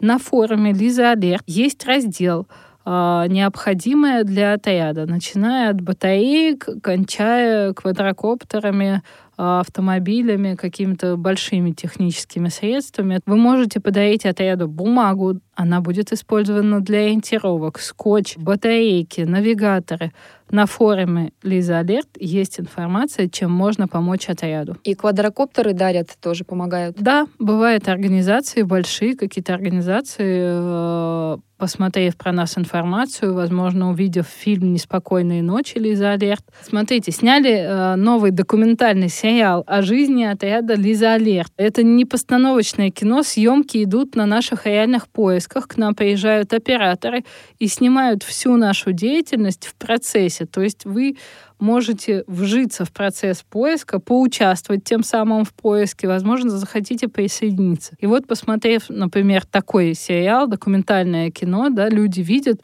На 0.00 0.18
форуме 0.18 0.72
Лиза 0.72 1.12
Алерт 1.12 1.44
есть 1.46 1.84
раздел 1.84 2.46
э, 2.84 2.90
необходимое 3.28 4.24
для 4.24 4.54
отряда, 4.54 5.06
начиная 5.06 5.70
от 5.70 5.80
батареек, 5.80 6.68
кончая 6.82 7.72
квадрокоптерами, 7.72 9.02
а, 9.38 9.60
автомобилями, 9.60 10.56
какими-то 10.56 11.16
большими 11.16 11.72
техническими 11.72 12.48
средствами. 12.48 13.18
Вы 13.26 13.36
можете 13.36 13.80
подарить 13.80 14.26
отряду 14.26 14.68
бумагу, 14.68 15.40
она 15.54 15.80
будет 15.80 16.12
использована 16.12 16.80
для 16.80 17.00
ориентировок, 17.00 17.78
скотч, 17.78 18.36
батарейки, 18.36 19.22
навигаторы. 19.22 20.12
На 20.50 20.66
форуме 20.66 21.32
Лиза 21.42 21.78
Алерт 21.78 22.08
есть 22.18 22.60
информация, 22.60 23.26
чем 23.28 23.50
можно 23.50 23.88
помочь 23.88 24.28
отряду. 24.28 24.76
И 24.84 24.94
квадрокоптеры 24.94 25.72
дарят, 25.72 26.10
тоже 26.20 26.44
помогают? 26.44 26.96
Да, 26.98 27.26
бывают 27.38 27.88
организации 27.88 28.60
большие, 28.60 29.16
какие-то 29.16 29.54
организации, 29.54 30.42
э, 30.42 31.38
посмотрев 31.56 32.16
про 32.18 32.32
нас 32.32 32.58
информацию, 32.58 33.32
возможно, 33.32 33.90
увидев 33.90 34.26
фильм 34.26 34.74
«Неспокойные 34.74 35.42
ночи» 35.42 35.78
Лиза 35.78 36.12
Алерт. 36.12 36.44
Смотрите, 36.62 37.12
сняли 37.12 37.52
э, 37.52 37.94
новый 37.96 38.30
документальный 38.30 39.08
сериал 39.08 39.64
о 39.66 39.80
жизни 39.80 40.24
отряда 40.24 40.74
Лиза 40.74 41.14
Алерт. 41.14 41.52
Это 41.56 41.82
не 41.82 42.04
постановочное 42.04 42.90
кино, 42.90 43.22
съемки 43.22 43.82
идут 43.82 44.16
на 44.16 44.26
наших 44.26 44.66
реальных 44.66 45.08
поездах 45.08 45.41
поисках 45.42 45.68
к 45.68 45.76
нам 45.76 45.94
приезжают 45.94 46.52
операторы 46.52 47.24
и 47.58 47.66
снимают 47.66 48.22
всю 48.22 48.56
нашу 48.56 48.92
деятельность 48.92 49.66
в 49.66 49.74
процессе. 49.74 50.46
То 50.46 50.62
есть 50.62 50.84
вы 50.84 51.16
можете 51.58 52.24
вжиться 52.26 52.84
в 52.84 52.92
процесс 52.92 53.44
поиска, 53.48 53.98
поучаствовать 53.98 54.84
тем 54.84 55.02
самым 55.02 55.44
в 55.44 55.52
поиске, 55.52 56.08
возможно, 56.08 56.50
захотите 56.50 57.08
присоединиться. 57.08 57.94
И 58.00 58.06
вот, 58.06 58.26
посмотрев, 58.26 58.84
например, 58.88 59.44
такой 59.46 59.94
сериал, 59.94 60.46
документальное 60.46 61.30
кино, 61.30 61.68
да, 61.70 61.88
люди 61.88 62.20
видят, 62.20 62.62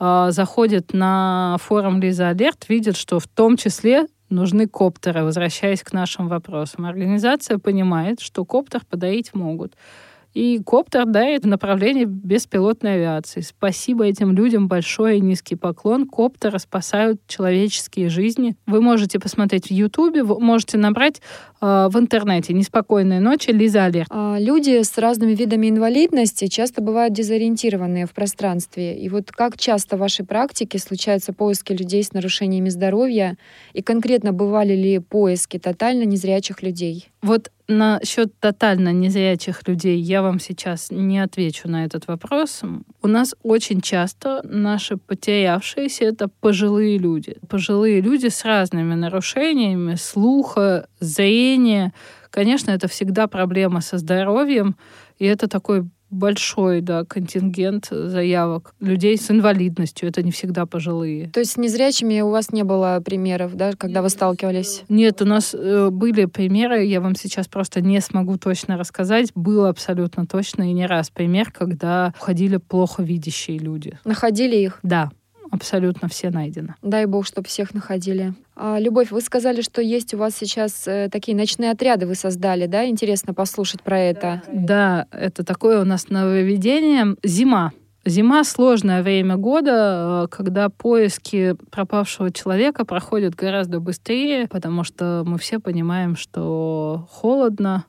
э, 0.00 0.28
заходят 0.30 0.92
на 0.92 1.56
форум 1.60 2.00
Лиза 2.00 2.28
Алерт, 2.28 2.68
видят, 2.68 2.96
что 2.96 3.18
в 3.18 3.26
том 3.26 3.56
числе 3.56 4.06
нужны 4.30 4.66
коптеры, 4.66 5.22
возвращаясь 5.22 5.82
к 5.82 5.92
нашим 5.92 6.28
вопросам. 6.28 6.86
Организация 6.86 7.58
понимает, 7.58 8.20
что 8.20 8.44
коптер 8.44 8.82
подарить 8.88 9.34
могут. 9.34 9.74
И 10.36 10.60
коптер, 10.62 11.06
да, 11.06 11.24
это 11.24 11.48
направление 11.48 12.04
беспилотной 12.04 12.96
авиации. 12.96 13.40
Спасибо 13.40 14.04
этим 14.04 14.32
людям, 14.32 14.68
большой 14.68 15.16
и 15.16 15.20
низкий 15.22 15.56
поклон. 15.56 16.06
Коптеры 16.06 16.58
спасают 16.58 17.22
человеческие 17.26 18.10
жизни. 18.10 18.54
Вы 18.66 18.82
можете 18.82 19.18
посмотреть 19.18 19.68
в 19.68 19.70
Ютубе, 19.70 20.22
можете 20.22 20.76
набрать 20.76 21.22
в 21.60 21.92
интернете 21.98 22.52
«Неспокойные 22.52 23.20
ночи» 23.20 23.50
Лиза 23.50 23.84
Алерт. 23.84 24.08
А, 24.10 24.36
люди 24.38 24.82
с 24.82 24.96
разными 24.98 25.32
видами 25.32 25.68
инвалидности 25.68 26.46
часто 26.46 26.82
бывают 26.82 27.14
дезориентированные 27.14 28.06
в 28.06 28.12
пространстве. 28.12 28.98
И 28.98 29.08
вот 29.08 29.32
как 29.32 29.58
часто 29.58 29.96
в 29.96 30.00
вашей 30.00 30.24
практике 30.24 30.78
случаются 30.78 31.32
поиски 31.32 31.72
людей 31.72 32.02
с 32.02 32.12
нарушениями 32.12 32.68
здоровья? 32.68 33.36
И 33.72 33.82
конкретно 33.82 34.32
бывали 34.32 34.74
ли 34.74 34.98
поиски 34.98 35.58
тотально 35.58 36.04
незрячих 36.04 36.62
людей? 36.62 37.08
Вот 37.22 37.50
насчет 37.68 38.38
тотально 38.38 38.92
незрячих 38.92 39.66
людей 39.66 39.98
я 39.98 40.22
вам 40.22 40.38
сейчас 40.38 40.90
не 40.90 41.18
отвечу 41.18 41.68
на 41.68 41.84
этот 41.84 42.06
вопрос. 42.06 42.62
У 43.02 43.08
нас 43.08 43.34
очень 43.42 43.80
часто 43.80 44.40
наши 44.44 44.96
потерявшиеся— 44.96 46.04
это 46.06 46.28
пожилые 46.28 46.98
люди. 46.98 47.36
Пожилые 47.48 48.00
люди 48.00 48.28
с 48.28 48.44
разными 48.44 48.94
нарушениями 48.94 49.96
слуха, 49.96 50.86
зрения. 51.00 51.55
Конечно, 52.30 52.70
это 52.70 52.88
всегда 52.88 53.26
проблема 53.28 53.80
со 53.80 53.98
здоровьем, 53.98 54.76
и 55.18 55.24
это 55.24 55.48
такой 55.48 55.84
большой 56.10 56.80
да, 56.80 57.04
контингент 57.04 57.88
заявок 57.90 58.74
людей 58.80 59.16
с 59.16 59.30
инвалидностью. 59.30 60.08
Это 60.08 60.22
не 60.22 60.30
всегда 60.30 60.66
пожилые. 60.66 61.28
То 61.30 61.40
есть 61.40 61.52
с 61.52 61.56
незрячими 61.56 62.20
у 62.20 62.30
вас 62.30 62.52
не 62.52 62.62
было 62.62 63.02
примеров, 63.04 63.54
да, 63.54 63.72
когда 63.72 64.02
вы 64.02 64.08
сталкивались? 64.08 64.84
Нет, 64.88 65.20
у 65.22 65.24
нас 65.24 65.54
э, 65.54 65.90
были 65.90 66.26
примеры, 66.26 66.84
я 66.84 67.00
вам 67.00 67.16
сейчас 67.16 67.48
просто 67.48 67.80
не 67.80 68.00
смогу 68.00 68.38
точно 68.38 68.76
рассказать. 68.76 69.32
Было 69.34 69.68
абсолютно 69.68 70.26
точно 70.26 70.70
и 70.70 70.72
не 70.72 70.86
раз 70.86 71.10
пример, 71.10 71.50
когда 71.50 72.14
уходили 72.20 72.58
плохо 72.58 73.02
видящие 73.02 73.58
люди. 73.58 73.98
Находили 74.04 74.56
их? 74.56 74.78
Да 74.82 75.10
абсолютно 75.50 76.08
все 76.08 76.30
найдены. 76.30 76.74
Дай 76.82 77.06
бог, 77.06 77.26
чтобы 77.26 77.48
всех 77.48 77.74
находили. 77.74 78.34
А, 78.54 78.78
Любовь, 78.78 79.10
вы 79.10 79.20
сказали, 79.20 79.60
что 79.62 79.82
есть 79.82 80.14
у 80.14 80.18
вас 80.18 80.34
сейчас 80.36 80.86
э, 80.86 81.08
такие 81.10 81.36
ночные 81.36 81.70
отряды 81.70 82.06
вы 82.06 82.14
создали, 82.14 82.66
да? 82.66 82.86
Интересно 82.86 83.34
послушать 83.34 83.82
про 83.82 83.98
это. 83.98 84.42
Да, 84.52 85.06
это 85.10 85.44
такое 85.44 85.80
у 85.80 85.84
нас 85.84 86.08
нововведение. 86.08 87.16
Зима. 87.22 87.72
Зима— 88.06 88.44
сложное 88.44 89.02
время 89.02 89.36
года, 89.36 90.24
э, 90.24 90.28
когда 90.30 90.68
поиски 90.68 91.56
пропавшего 91.70 92.30
человека 92.30 92.84
проходят 92.84 93.34
гораздо 93.34 93.80
быстрее, 93.80 94.46
потому 94.46 94.84
что 94.84 95.24
мы 95.26 95.38
все 95.38 95.58
понимаем, 95.58 96.14
что 96.14 97.08
холодно, 97.10 97.84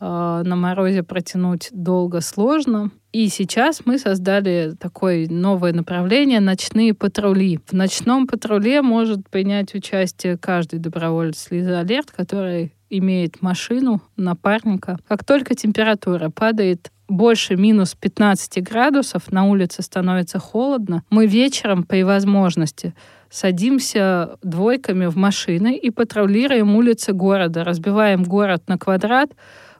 э, 0.00 0.04
на 0.04 0.56
морозе 0.56 1.02
протянуть 1.02 1.70
долго 1.72 2.20
сложно. 2.20 2.92
И 3.12 3.28
сейчас 3.28 3.82
мы 3.84 3.98
создали 3.98 4.72
такое 4.80 5.28
новое 5.28 5.74
направление— 5.74 6.40
ночные 6.40 6.94
патрули. 6.94 7.60
В 7.66 7.74
ночном 7.74 8.26
патруле 8.26 8.80
может 8.80 9.28
принять 9.28 9.74
участие 9.74 10.38
каждый 10.38 10.78
доброволец 10.78 11.48
Лиза 11.50 11.80
Алерт, 11.80 12.10
который 12.10 12.72
имеет 12.88 13.42
машину, 13.42 14.00
напарника. 14.16 14.98
Как 15.06 15.24
только 15.24 15.54
температура 15.54 16.30
падает 16.30 16.90
больше 17.06 17.56
минус 17.56 17.94
15 17.94 18.62
градусов, 18.62 19.30
на 19.30 19.44
улице 19.44 19.82
становится 19.82 20.38
холодно, 20.38 21.02
мы 21.10 21.26
вечером 21.26 21.84
при 21.84 22.04
возможности 22.04 22.94
садимся 23.28 24.36
двойками 24.42 25.06
в 25.06 25.16
машины 25.16 25.76
и 25.76 25.90
патрулируем 25.90 26.76
улицы 26.76 27.12
города, 27.12 27.64
разбиваем 27.64 28.24
город 28.24 28.62
на 28.68 28.78
квадрат, 28.78 29.30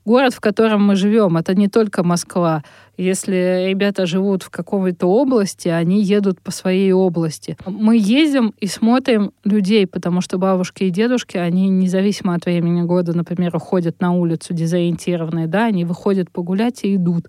город, 0.04 0.34
в 0.34 0.40
котором 0.40 0.84
мы 0.84 0.96
живем, 0.96 1.36
это 1.36 1.54
не 1.54 1.68
только 1.68 2.02
Москва. 2.02 2.62
Если 2.98 3.68
ребята 3.68 4.04
живут 4.06 4.42
в 4.42 4.50
какой-то 4.50 5.06
области, 5.06 5.68
они 5.68 6.02
едут 6.02 6.40
по 6.40 6.50
своей 6.50 6.92
области. 6.92 7.56
Мы 7.66 7.96
ездим 7.96 8.54
и 8.60 8.66
смотрим 8.66 9.32
людей, 9.44 9.86
потому 9.86 10.20
что 10.20 10.38
бабушки 10.38 10.84
и 10.84 10.90
дедушки, 10.90 11.38
они 11.38 11.68
независимо 11.68 12.34
от 12.34 12.44
времени 12.44 12.82
года, 12.82 13.16
например, 13.16 13.56
уходят 13.56 14.00
на 14.00 14.12
улицу 14.12 14.52
дезориентированные, 14.52 15.46
да, 15.46 15.66
они 15.66 15.84
выходят 15.84 16.30
погулять 16.30 16.84
и 16.84 16.96
идут. 16.96 17.28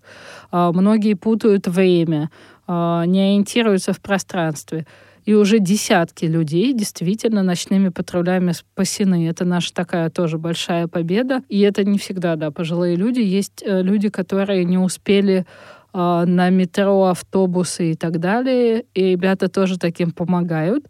А, 0.51 0.71
многие 0.73 1.13
путают 1.13 1.67
время, 1.67 2.29
не 2.67 3.19
ориентируются 3.19 3.93
в 3.93 3.99
пространстве 3.99 4.85
и 5.25 5.33
уже 5.33 5.59
десятки 5.59 6.25
людей 6.25 6.73
действительно 6.73 7.43
ночными 7.43 7.89
патрулями 7.89 8.51
спасены. 8.51 9.27
Это 9.27 9.45
наша 9.45 9.73
такая 9.73 10.09
тоже 10.09 10.37
большая 10.37 10.87
победа. 10.87 11.41
И 11.49 11.61
это 11.61 11.83
не 11.83 11.97
всегда, 11.97 12.35
да, 12.35 12.51
пожилые 12.51 12.95
люди. 12.95 13.19
Есть 13.21 13.63
э, 13.65 13.81
люди, 13.81 14.09
которые 14.09 14.65
не 14.65 14.77
успели 14.77 15.45
э, 15.93 16.23
на 16.25 16.49
метро, 16.49 17.05
автобусы 17.05 17.91
и 17.91 17.95
так 17.95 18.19
далее. 18.19 18.85
И 18.93 19.11
ребята 19.11 19.47
тоже 19.47 19.79
таким 19.79 20.11
помогают 20.11 20.85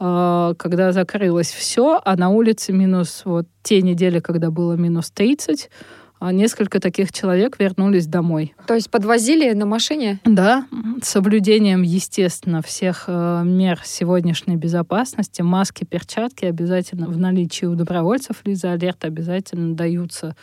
э, 0.00 0.54
когда 0.58 0.92
закрылось 0.92 1.50
все, 1.50 2.00
а 2.04 2.16
на 2.16 2.28
улице 2.28 2.72
минус 2.72 3.22
вот 3.24 3.46
те 3.62 3.80
недели, 3.80 4.20
когда 4.20 4.50
было 4.50 4.74
минус 4.74 5.10
30, 5.10 5.70
а 5.70 5.97
несколько 6.20 6.80
таких 6.80 7.12
человек 7.12 7.58
вернулись 7.58 8.06
домой. 8.06 8.54
То 8.66 8.74
есть 8.74 8.90
подвозили 8.90 9.52
на 9.52 9.66
машине? 9.66 10.20
Да, 10.24 10.66
с 11.02 11.08
соблюдением, 11.08 11.82
естественно, 11.82 12.62
всех 12.62 13.04
э, 13.06 13.42
мер 13.44 13.80
сегодняшней 13.84 14.56
безопасности. 14.56 15.42
Маски, 15.42 15.84
перчатки 15.84 16.44
обязательно 16.44 17.06
в 17.06 17.18
наличии 17.18 17.66
у 17.66 17.74
добровольцев. 17.74 18.42
Лиза 18.44 18.72
Алерт 18.72 19.04
обязательно 19.04 19.74
даются 19.74 20.34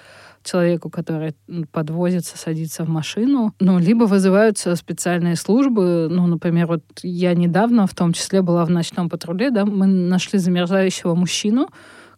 человеку, 0.45 0.89
который 0.89 1.35
подвозится, 1.71 2.37
садится 2.37 2.85
в 2.85 2.89
машину, 2.89 3.53
ну, 3.59 3.79
либо 3.79 4.03
вызываются 4.03 4.75
специальные 4.75 5.35
службы. 5.35 6.07
Ну, 6.09 6.27
например, 6.27 6.67
вот 6.67 6.83
я 7.01 7.33
недавно 7.33 7.87
в 7.87 7.95
том 7.95 8.13
числе 8.13 8.41
была 8.41 8.63
в 8.63 8.69
ночном 8.69 9.09
патруле, 9.09 9.49
да, 9.49 9.65
мы 9.65 9.87
нашли 9.87 10.39
замерзающего 10.39 11.15
мужчину, 11.15 11.69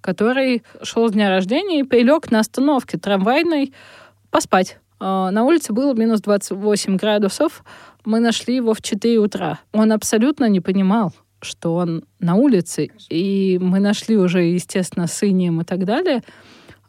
который 0.07 0.63
шел 0.83 1.09
с 1.09 1.11
дня 1.11 1.29
рождения 1.29 1.81
и 1.81 1.83
прилег 1.83 2.31
на 2.31 2.39
остановке 2.39 2.97
трамвайной 2.97 3.73
поспать. 4.29 4.79
А, 5.01 5.31
на 5.31 5.43
улице 5.43 5.73
было 5.73 5.93
минус 5.93 6.21
28 6.21 6.95
градусов. 6.95 7.65
Мы 8.05 8.21
нашли 8.21 8.55
его 8.55 8.73
в 8.73 8.81
4 8.81 9.19
утра. 9.19 9.59
Он 9.73 9.91
абсолютно 9.91 10.45
не 10.45 10.61
понимал, 10.61 11.11
что 11.41 11.75
он 11.75 12.05
на 12.21 12.35
улице. 12.35 12.87
И 13.09 13.59
мы 13.61 13.79
нашли 13.79 14.15
уже, 14.15 14.43
естественно, 14.43 15.07
с 15.07 15.21
инием 15.27 15.59
и 15.59 15.65
так 15.65 15.83
далее. 15.83 16.23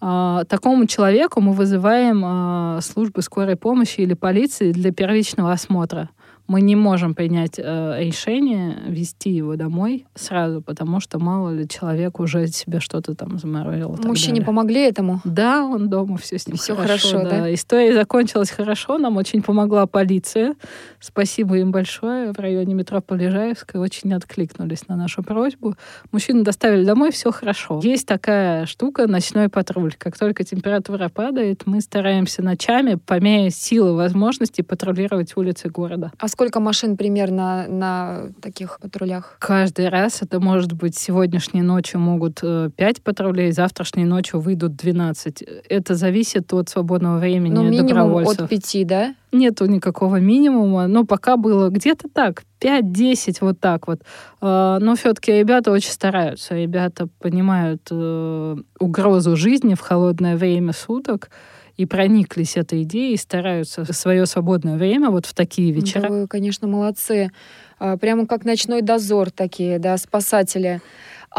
А, 0.01 0.45
такому 0.45 0.87
человеку 0.87 1.41
мы 1.41 1.55
вызываем 1.55 2.23
а, 2.25 2.79
службы 2.83 3.23
скорой 3.23 3.57
помощи 3.57 4.01
или 4.01 4.15
полиции 4.15 4.71
для 4.71 4.93
первичного 4.93 5.51
осмотра 5.51 6.09
мы 6.49 6.63
не 6.63 6.77
можем 6.77 7.15
принять 7.15 7.59
э, 7.59 7.97
решение 8.01 8.79
вести 8.87 9.31
его 9.31 9.57
домой 9.57 10.07
сразу, 10.15 10.63
потому 10.63 10.99
что 10.99 11.19
мало 11.19 11.51
ли 11.51 11.69
человек 11.69 12.19
уже 12.21 12.47
себе 12.47 12.81
что-то 12.81 13.15
там 13.15 13.39
заморозил. 13.39 13.99
Мужчине 14.03 14.41
помогли 14.41 14.81
этому? 14.81 15.21
Да, 15.25 15.65
он 15.65 15.91
дома 15.91 16.17
все 16.17 16.39
с 16.39 16.47
ним 16.47 16.57
все 16.57 16.75
хорошо. 16.75 17.11
хорошо 17.11 17.31
да. 17.31 17.41
да. 17.43 17.55
История 17.55 17.93
закончилась 17.93 18.51
хорошо, 18.51 18.97
нам 18.97 19.19
очень 19.19 19.43
помогла 19.43 19.87
полиция. 19.87 20.55
Спасибо 21.01 21.59
им 21.59 21.71
большое. 21.71 22.33
В 22.33 22.39
районе 22.39 22.73
метро 22.73 23.03
Полежаевская 23.03 23.81
очень 23.81 24.15
откликнулись 24.15 24.89
на 24.89 24.97
нашу 24.97 25.23
просьбу. 25.23 25.75
Мужчину 26.13 26.45
доставили 26.45 26.85
домой, 26.85 27.13
все 27.13 27.31
хорошо. 27.31 27.79
Есть 27.83 28.07
такая 28.07 28.65
штука 28.65 29.07
ночной 29.07 29.51
патруль. 29.51 29.93
Как 29.99 30.17
только 30.17 30.45
температура 30.45 31.11
падает, 31.11 31.63
мы 31.67 31.83
стараемся 31.83 32.43
ночами 32.43 32.95
по 32.95 33.21
мере 33.21 33.51
силы 33.51 33.95
возможности 33.95 34.63
патрулировать 34.63 35.37
улицы 35.37 35.69
города. 35.69 36.11
А 36.19 36.27
сколько 36.39 36.61
машин 36.61 36.97
примерно 36.97 37.67
на 37.69 38.29
таких 38.41 38.79
патрулях? 38.79 39.37
Каждый 39.41 39.89
раз 39.89 40.23
это 40.23 40.39
может 40.39 40.73
быть 40.73 40.97
сегодняшней 40.97 41.63
ночью 41.63 41.99
могут 41.99 42.43
5 42.43 42.73
э, 42.77 42.93
патрулей, 43.03 43.51
завтрашней 43.51 44.05
ночью 44.05 44.39
выйдут 44.39 44.77
12. 44.77 45.43
Это 45.69 45.97
зависит 45.97 46.53
от 46.53 46.69
свободного 46.69 47.19
времени 47.19 47.55
ну, 47.55 47.65
минимум 47.65 47.89
добровольцев. 47.89 48.43
от 48.43 48.51
5, 48.51 48.87
да? 48.87 49.15
Нету 49.33 49.67
никакого 49.67 50.21
минимума, 50.21 50.87
но 50.87 51.05
пока 51.05 51.37
было 51.37 51.71
где-то 51.71 52.09
так, 52.09 52.45
5-10, 52.61 53.39
вот 53.41 53.59
так 53.59 53.89
вот. 53.89 54.03
А, 54.41 54.79
но 54.79 54.95
все-таки 54.95 55.33
ребята 55.33 55.73
очень 55.73 55.91
стараются. 55.91 56.55
Ребята 56.55 57.09
понимают 57.19 57.83
э, 57.91 58.57
угрозу 58.79 59.35
жизни 59.35 59.75
в 59.75 59.81
холодное 59.81 60.37
время 60.37 60.73
суток 60.73 61.31
и 61.79 61.87
прониклись 61.87 62.57
этой 62.57 62.83
идеей, 62.83 63.15
и 63.15 63.17
стараются 63.17 63.91
свое 63.93 64.27
свободное 64.27 64.77
время 64.77 65.11
вот 65.11 65.25
в 65.27 65.33
такие 65.33 65.73
вечера. 65.73 66.03
Да 66.03 66.09
вы, 66.09 66.27
конечно, 66.27 66.67
молодцы. 66.67 67.31
А, 67.79 67.97
прямо 67.97 68.27
как 68.27 68.45
ночной 68.45 68.83
дозор 68.83 69.31
такие, 69.31 69.79
да, 69.79 69.97
спасатели. 69.97 70.83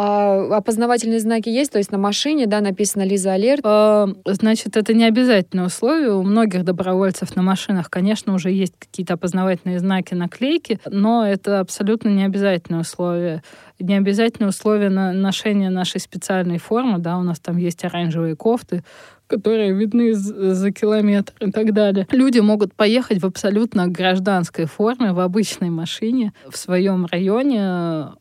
А 0.01 0.55
опознавательные 0.55 1.19
знаки 1.19 1.49
есть, 1.49 1.73
то 1.73 1.77
есть 1.77 1.91
на 1.91 1.97
машине, 1.97 2.47
да, 2.47 2.61
написано 2.61 3.03
Лиза 3.03 3.33
Алерт. 3.33 3.59
А, 3.65 4.07
значит, 4.23 4.77
это 4.77 4.93
не 4.93 5.03
обязательное 5.03 5.65
условие. 5.65 6.13
У 6.13 6.23
многих 6.23 6.63
добровольцев 6.63 7.35
на 7.35 7.41
машинах, 7.41 7.89
конечно, 7.89 8.33
уже 8.33 8.49
есть 8.49 8.75
какие-то 8.79 9.15
опознавательные 9.15 9.77
знаки, 9.77 10.13
наклейки, 10.13 10.79
но 10.89 11.27
это 11.27 11.59
абсолютно 11.59 12.07
не 12.07 12.23
обязательное 12.23 12.79
условие. 12.79 13.43
Не 13.77 13.97
обязательное 13.97 14.51
условие 14.51 14.89
на 14.89 15.11
ношения 15.11 15.69
нашей 15.69 15.99
специальной 15.99 16.59
формы, 16.59 16.99
да, 16.99 17.17
у 17.17 17.23
нас 17.23 17.41
там 17.41 17.57
есть 17.57 17.83
оранжевые 17.83 18.37
кофты, 18.37 18.85
которые 19.27 19.73
видны 19.73 20.13
за 20.13 20.71
километр 20.71 21.33
и 21.41 21.51
так 21.51 21.73
далее. 21.73 22.07
Люди 22.11 22.39
могут 22.39 22.73
поехать 22.73 23.21
в 23.21 23.25
абсолютно 23.25 23.89
гражданской 23.89 24.63
форме, 24.63 25.11
в 25.11 25.19
обычной 25.19 25.71
машине 25.71 26.31
в 26.49 26.55
своем 26.55 27.05
районе, 27.05 28.13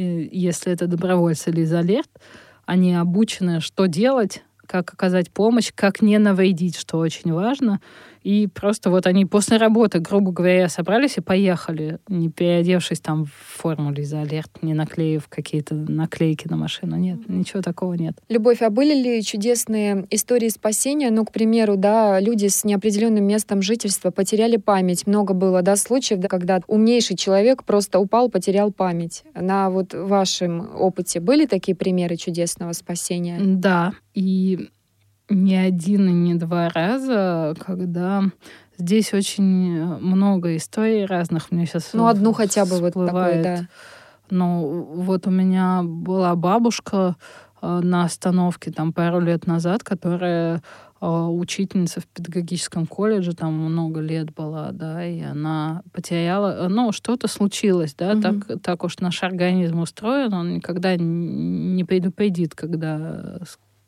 если 0.00 0.72
это 0.72 0.86
добровольцы 0.86 1.50
или 1.50 1.64
изолерт, 1.64 2.10
они 2.66 2.94
обучены, 2.94 3.60
что 3.60 3.86
делать, 3.86 4.42
как 4.66 4.92
оказать 4.92 5.30
помощь, 5.30 5.72
как 5.74 6.00
не 6.00 6.18
навредить, 6.18 6.76
что 6.76 6.98
очень 6.98 7.32
важно. 7.32 7.80
И 8.22 8.46
просто 8.46 8.90
вот 8.90 9.06
они 9.06 9.24
после 9.24 9.56
работы, 9.56 9.98
грубо 9.98 10.32
говоря, 10.32 10.68
собрались 10.68 11.16
и 11.16 11.20
поехали, 11.20 11.98
не 12.08 12.28
переодевшись 12.28 13.00
там 13.00 13.24
в 13.24 13.32
форму 13.32 13.92
Лиза 13.92 14.20
Алерт, 14.20 14.62
не 14.62 14.74
наклеив 14.74 15.28
какие-то 15.28 15.74
наклейки 15.74 16.46
на 16.48 16.56
машину. 16.56 16.96
Нет, 16.96 17.28
ничего 17.28 17.62
такого 17.62 17.94
нет. 17.94 18.18
Любовь, 18.28 18.62
а 18.62 18.70
были 18.70 18.94
ли 18.94 19.22
чудесные 19.22 20.06
истории 20.10 20.48
спасения? 20.48 21.10
Ну, 21.10 21.24
к 21.24 21.32
примеру, 21.32 21.76
да, 21.76 22.20
люди 22.20 22.48
с 22.48 22.64
неопределенным 22.64 23.24
местом 23.24 23.62
жительства 23.62 24.10
потеряли 24.10 24.56
память. 24.56 25.06
Много 25.06 25.34
было, 25.34 25.62
да, 25.62 25.76
случаев, 25.76 26.20
да, 26.20 26.28
когда 26.28 26.60
умнейший 26.66 27.16
человек 27.16 27.64
просто 27.64 27.98
упал, 27.98 28.28
потерял 28.28 28.70
память. 28.72 29.24
На 29.34 29.70
вот 29.70 29.94
вашем 29.94 30.70
опыте 30.78 31.20
были 31.20 31.46
такие 31.46 31.76
примеры 31.76 32.16
чудесного 32.16 32.72
спасения? 32.72 33.38
Да, 33.40 33.92
и 34.14 34.68
не 35.30 35.56
один 35.56 36.08
и 36.08 36.12
не 36.12 36.34
два 36.34 36.68
раза, 36.68 37.54
когда 37.64 38.24
здесь 38.76 39.14
очень 39.14 39.84
много 39.84 40.56
историй 40.56 41.04
разных. 41.04 41.50
Мне 41.50 41.66
сейчас 41.66 41.90
Ну, 41.92 42.06
одну 42.06 42.32
хотя 42.32 42.64
бы 42.64 42.78
вот 42.78 42.92
такую, 42.94 43.42
да. 43.42 43.68
Ну, 44.30 44.86
вот 44.94 45.26
у 45.26 45.30
меня 45.30 45.82
была 45.82 46.36
бабушка 46.36 47.16
э, 47.60 47.80
на 47.82 48.04
остановке 48.04 48.70
там 48.70 48.92
пару 48.92 49.18
лет 49.20 49.46
назад, 49.46 49.82
которая 49.82 50.62
э, 51.00 51.06
учительница 51.06 52.00
в 52.00 52.06
педагогическом 52.06 52.86
колледже, 52.86 53.34
там 53.34 53.54
много 53.54 53.98
лет 54.00 54.32
была, 54.32 54.70
да, 54.70 55.04
и 55.04 55.20
она 55.20 55.82
потеряла, 55.92 56.68
ну, 56.68 56.92
что-то 56.92 57.26
случилось, 57.26 57.94
да, 57.94 58.12
угу. 58.12 58.22
так, 58.22 58.62
так 58.62 58.84
уж 58.84 59.00
наш 59.00 59.20
организм 59.24 59.80
устроен, 59.80 60.32
он 60.32 60.54
никогда 60.54 60.94
не 60.96 61.82
предупредит, 61.82 62.54
когда 62.54 63.40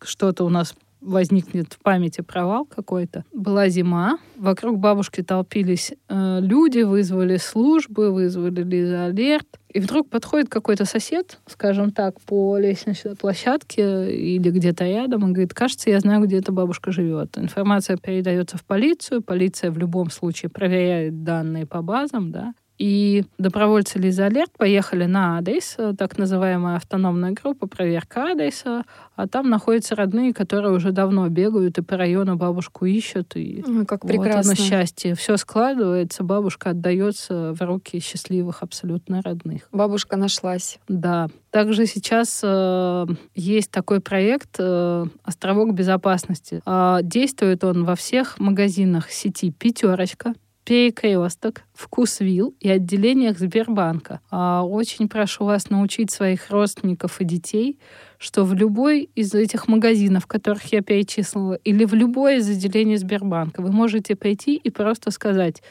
что-то 0.02 0.44
у 0.44 0.48
нас 0.48 0.74
возникнет 1.02 1.72
в 1.72 1.78
памяти 1.80 2.20
провал 2.20 2.64
какой-то. 2.64 3.24
Была 3.32 3.68
зима, 3.68 4.18
вокруг 4.36 4.78
бабушки 4.78 5.22
толпились 5.22 5.92
э, 6.08 6.38
люди, 6.40 6.80
вызвали 6.80 7.36
службы, 7.36 8.12
вызвали 8.12 8.62
Лиза 8.62 9.06
Алерт. 9.06 9.46
И 9.68 9.80
вдруг 9.80 10.10
подходит 10.10 10.50
какой-то 10.50 10.84
сосед, 10.84 11.38
скажем 11.46 11.92
так, 11.92 12.20
по 12.20 12.58
лестничной 12.58 13.16
площадке 13.16 14.14
или 14.14 14.50
где-то 14.50 14.84
рядом, 14.84 15.28
и 15.28 15.32
говорит, 15.32 15.54
кажется, 15.54 15.88
я 15.88 15.98
знаю, 16.00 16.26
где 16.26 16.38
эта 16.38 16.52
бабушка 16.52 16.92
живет. 16.92 17.38
Информация 17.38 17.96
передается 17.96 18.58
в 18.58 18.64
полицию, 18.64 19.22
полиция 19.22 19.70
в 19.70 19.78
любом 19.78 20.10
случае 20.10 20.50
проверяет 20.50 21.24
данные 21.24 21.66
по 21.66 21.80
базам, 21.80 22.30
да, 22.32 22.52
и 22.78 23.24
добровольцы 23.38 23.98
Лиза 23.98 24.26
Алерт 24.26 24.50
поехали 24.56 25.04
на 25.04 25.38
адрес, 25.38 25.74
э, 25.78 25.94
так 25.96 26.18
называемая 26.18 26.76
автономная 26.76 27.32
группа, 27.32 27.66
проверка 27.66 28.32
адреса, 28.32 28.84
а 29.14 29.28
там 29.28 29.50
находятся 29.50 29.94
родные, 29.94 30.32
которые 30.34 30.72
уже 30.72 30.90
давно 30.90 31.28
бегают 31.28 31.78
и 31.78 31.82
по 31.82 31.96
району 31.96 32.36
бабушку 32.36 32.86
ищут. 32.86 33.36
И 33.36 33.62
Ой, 33.66 33.86
как 33.86 34.04
вот 34.04 34.10
прекрасно. 34.10 34.52
оно 34.52 34.54
счастье. 34.54 35.14
Все 35.14 35.36
складывается, 35.36 36.24
бабушка 36.24 36.70
отдается 36.70 37.52
в 37.52 37.60
руки 37.60 38.00
счастливых 38.00 38.62
абсолютно 38.62 39.22
родных. 39.22 39.68
Бабушка 39.70 40.16
нашлась. 40.16 40.78
Да. 40.88 41.28
Также 41.50 41.86
сейчас 41.86 42.40
э, 42.42 43.06
есть 43.34 43.70
такой 43.70 44.00
проект 44.00 44.56
э, 44.58 45.06
«Островок 45.22 45.74
безопасности». 45.74 46.62
Э, 46.64 47.00
действует 47.02 47.62
он 47.62 47.84
во 47.84 47.94
всех 47.94 48.40
магазинах 48.40 49.10
сети 49.10 49.50
«Пятерочка», 49.50 50.34
перекресток, 50.64 51.62
вкусвилл 51.74 52.54
и 52.60 52.68
отделениях 52.68 53.38
Сбербанка. 53.38 54.20
А 54.30 54.64
очень 54.64 55.08
прошу 55.08 55.44
вас 55.44 55.70
научить 55.70 56.10
своих 56.10 56.50
родственников 56.50 57.20
и 57.20 57.24
детей, 57.24 57.78
что 58.18 58.44
в 58.44 58.54
любой 58.54 59.10
из 59.14 59.34
этих 59.34 59.66
магазинов, 59.66 60.26
которых 60.26 60.72
я 60.72 60.82
перечислила, 60.82 61.54
или 61.54 61.84
в 61.84 61.94
любое 61.94 62.38
из 62.38 62.48
отделений 62.48 62.96
Сбербанка, 62.96 63.60
вы 63.60 63.72
можете 63.72 64.14
пойти 64.14 64.54
и 64.54 64.70
просто 64.70 65.10
сказать, 65.10 65.62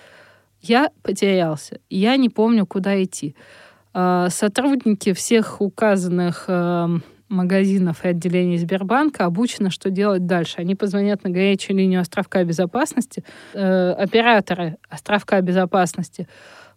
я 0.61 0.91
потерялся, 1.01 1.79
я 1.89 2.17
не 2.17 2.29
помню, 2.29 2.65
куда 2.65 3.01
идти. 3.01 3.35
А, 3.93 4.29
сотрудники 4.29 5.13
всех 5.13 5.61
указанных 5.61 6.45
эм, 6.47 7.03
магазинов 7.31 8.03
и 8.05 8.09
отделений 8.09 8.57
Сбербанка 8.57 9.25
обучены, 9.25 9.71
что 9.71 9.89
делать 9.89 10.25
дальше. 10.25 10.55
Они 10.57 10.75
позвонят 10.75 11.23
на 11.23 11.29
горячую 11.29 11.77
линию 11.77 12.01
островка 12.01 12.43
безопасности, 12.43 13.23
э, 13.53 13.91
операторы 13.93 14.77
островка 14.89 15.41
безопасности 15.41 16.27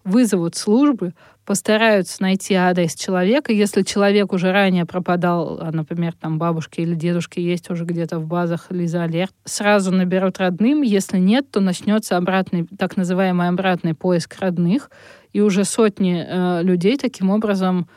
вызовут 0.04 0.54
службы, 0.54 1.14
постараются 1.44 2.22
найти 2.22 2.54
адрес 2.54 2.94
человека. 2.94 3.52
Если 3.52 3.82
человек 3.82 4.32
уже 4.32 4.52
ранее 4.52 4.84
пропадал, 4.86 5.58
а, 5.60 5.72
например, 5.72 6.14
там 6.14 6.38
бабушки 6.38 6.80
или 6.80 6.94
дедушки 6.94 7.40
есть 7.40 7.70
уже 7.70 7.84
где-то 7.84 8.18
в 8.18 8.26
базах 8.26 8.66
Лиза 8.70 9.02
Алерт, 9.02 9.32
сразу 9.44 9.90
наберут 9.90 10.38
родным. 10.38 10.82
Если 10.82 11.18
нет, 11.18 11.50
то 11.50 11.60
начнется 11.60 12.16
обратный, 12.16 12.66
так 12.78 12.96
называемый 12.96 13.48
обратный 13.48 13.94
поиск 13.94 14.36
родных, 14.40 14.90
и 15.32 15.40
уже 15.40 15.64
сотни 15.64 16.24
э, 16.26 16.62
людей 16.62 16.96
таким 16.96 17.30
образом 17.30 17.88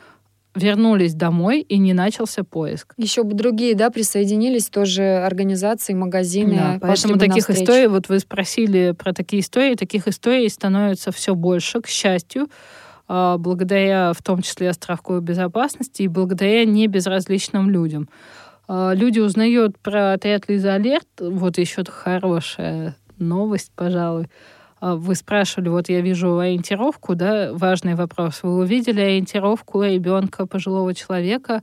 вернулись 0.58 1.14
домой 1.14 1.60
и 1.60 1.78
не 1.78 1.92
начался 1.92 2.44
поиск. 2.44 2.94
Еще 2.96 3.22
бы 3.22 3.34
другие, 3.34 3.74
да, 3.74 3.90
присоединились 3.90 4.68
тоже 4.68 5.02
организации, 5.24 5.94
магазины. 5.94 6.56
Да, 6.56 6.78
поэтому 6.80 7.18
таких 7.18 7.48
навстречу. 7.48 7.62
историй, 7.62 7.86
вот 7.88 8.08
вы 8.08 8.18
спросили 8.18 8.94
про 8.98 9.12
такие 9.12 9.40
истории, 9.40 9.74
таких 9.74 10.08
историй 10.08 10.48
становится 10.50 11.12
все 11.12 11.34
больше, 11.34 11.80
к 11.80 11.86
счастью, 11.86 12.48
а, 13.06 13.38
благодаря 13.38 14.12
в 14.12 14.22
том 14.22 14.42
числе 14.42 14.70
островку 14.70 15.18
безопасности 15.20 16.02
и 16.02 16.08
благодаря 16.08 16.64
небезразличным 16.64 17.70
людям. 17.70 18.08
А, 18.66 18.92
люди 18.92 19.18
узнают 19.18 19.78
про 19.78 20.12
отряд 20.12 20.48
Лиза 20.48 20.74
Алерт, 20.74 21.08
вот 21.18 21.58
еще 21.58 21.84
хорошая 21.88 22.96
новость, 23.18 23.72
пожалуй, 23.74 24.28
вы 24.80 25.14
спрашивали, 25.14 25.68
вот 25.68 25.88
я 25.88 26.00
вижу 26.00 26.38
ориентировку, 26.38 27.14
да, 27.14 27.52
важный 27.52 27.94
вопрос. 27.94 28.40
Вы 28.42 28.58
увидели 28.58 29.00
ориентировку 29.00 29.82
ребенка, 29.82 30.46
пожилого 30.46 30.94
человека 30.94 31.62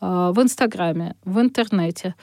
а, 0.00 0.32
в 0.32 0.42
Инстаграме, 0.42 1.14
в 1.24 1.40
интернете. 1.40 2.14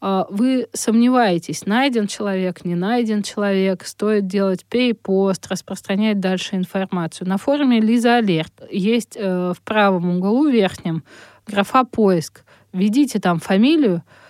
А, 0.00 0.26
вы 0.30 0.68
сомневаетесь, 0.72 1.66
найден 1.66 2.06
человек, 2.06 2.64
не 2.64 2.74
найден 2.74 3.22
человек, 3.22 3.84
стоит 3.84 4.26
делать 4.26 4.64
перепост, 4.66 5.46
распространять 5.48 6.20
дальше 6.20 6.56
информацию. 6.56 7.28
На 7.28 7.38
форуме 7.38 7.80
Лиза 7.80 8.16
Алерт 8.16 8.52
есть 8.70 9.16
э, 9.16 9.52
в 9.56 9.60
правом 9.62 10.18
углу 10.18 10.48
верхнем 10.48 11.02
графа 11.46 11.84
«Поиск». 11.84 12.44
Введите 12.72 13.18
там 13.18 13.40
фамилию, 13.40 14.02
а, 14.04 14.27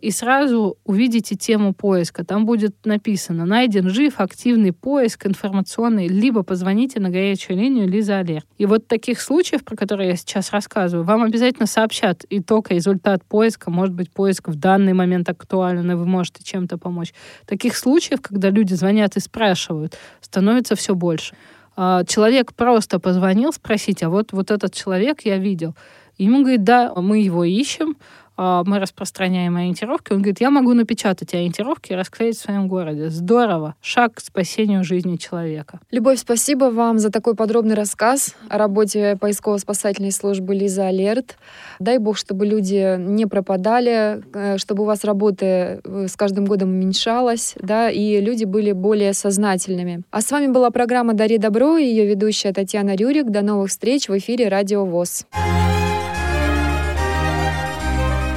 и 0.00 0.10
сразу 0.10 0.76
увидите 0.84 1.36
тему 1.36 1.72
поиска. 1.72 2.24
Там 2.24 2.44
будет 2.44 2.74
написано 2.84 3.46
«Найден 3.46 3.88
жив, 3.88 4.14
активный 4.18 4.72
поиск 4.72 5.26
информационный», 5.26 6.08
либо 6.08 6.42
позвоните 6.42 7.00
на 7.00 7.08
горячую 7.08 7.58
линию 7.58 7.88
Лиза 7.88 8.18
Алерт. 8.18 8.46
И 8.58 8.66
вот 8.66 8.86
таких 8.88 9.20
случаев, 9.20 9.64
про 9.64 9.76
которые 9.76 10.10
я 10.10 10.16
сейчас 10.16 10.50
рассказываю, 10.50 11.06
вам 11.06 11.22
обязательно 11.22 11.66
сообщат 11.66 12.24
итог, 12.28 12.70
результат 12.70 13.24
поиска. 13.24 13.70
Может 13.70 13.94
быть, 13.94 14.10
поиск 14.10 14.48
в 14.48 14.56
данный 14.56 14.92
момент 14.92 15.28
актуален, 15.28 15.90
и 15.90 15.94
вы 15.94 16.06
можете 16.06 16.44
чем-то 16.44 16.76
помочь. 16.76 17.14
Таких 17.46 17.76
случаев, 17.76 18.20
когда 18.20 18.50
люди 18.50 18.74
звонят 18.74 19.16
и 19.16 19.20
спрашивают, 19.20 19.96
становится 20.20 20.74
все 20.74 20.94
больше. 20.94 21.34
А, 21.76 22.04
человек 22.04 22.52
просто 22.54 22.98
позвонил 22.98 23.52
спросить, 23.52 24.02
а 24.02 24.10
вот, 24.10 24.32
вот 24.32 24.50
этот 24.50 24.74
человек 24.74 25.22
я 25.24 25.38
видел. 25.38 25.74
Ему 26.18 26.40
говорит, 26.40 26.64
да, 26.64 26.92
мы 26.94 27.20
его 27.20 27.44
ищем, 27.44 27.96
а, 28.29 28.29
мы 28.40 28.78
распространяем 28.78 29.56
ориентировки. 29.56 30.12
Он 30.12 30.18
говорит, 30.18 30.40
я 30.40 30.50
могу 30.50 30.72
напечатать 30.72 31.34
ориентировки 31.34 31.92
и 31.92 31.94
расклеить 31.94 32.38
в 32.38 32.40
своем 32.40 32.68
городе. 32.68 33.10
Здорово. 33.10 33.74
Шаг 33.80 34.14
к 34.14 34.20
спасению 34.20 34.82
жизни 34.84 35.16
человека. 35.16 35.80
Любовь, 35.90 36.18
спасибо 36.18 36.66
вам 36.66 36.98
за 36.98 37.10
такой 37.10 37.34
подробный 37.34 37.74
рассказ 37.74 38.34
о 38.48 38.58
работе 38.58 39.16
поисково-спасательной 39.20 40.12
службы 40.12 40.54
«Лиза 40.54 40.86
Алерт». 40.86 41.36
Дай 41.78 41.98
бог, 41.98 42.16
чтобы 42.16 42.46
люди 42.46 42.96
не 42.98 43.26
пропадали, 43.26 44.22
э, 44.32 44.58
чтобы 44.58 44.82
у 44.82 44.86
вас 44.86 45.04
работы 45.04 45.80
э, 45.84 46.06
с 46.08 46.16
каждым 46.16 46.46
годом 46.46 46.70
уменьшалась, 46.70 47.54
да, 47.60 47.90
и 47.90 48.20
люди 48.20 48.44
были 48.44 48.72
более 48.72 49.12
сознательными. 49.12 50.02
А 50.10 50.20
с 50.20 50.30
вами 50.30 50.46
была 50.46 50.70
программа 50.70 51.14
«Дари 51.14 51.38
добро» 51.38 51.76
и 51.76 51.84
ее 51.84 52.06
ведущая 52.06 52.52
Татьяна 52.52 52.94
Рюрик. 52.94 53.30
До 53.30 53.42
новых 53.42 53.70
встреч 53.70 54.08
в 54.08 54.16
эфире 54.16 54.48
«Радио 54.48 54.84
ВОЗ». 54.84 55.26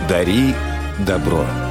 Дари 0.10 0.54
добро. 1.00 1.63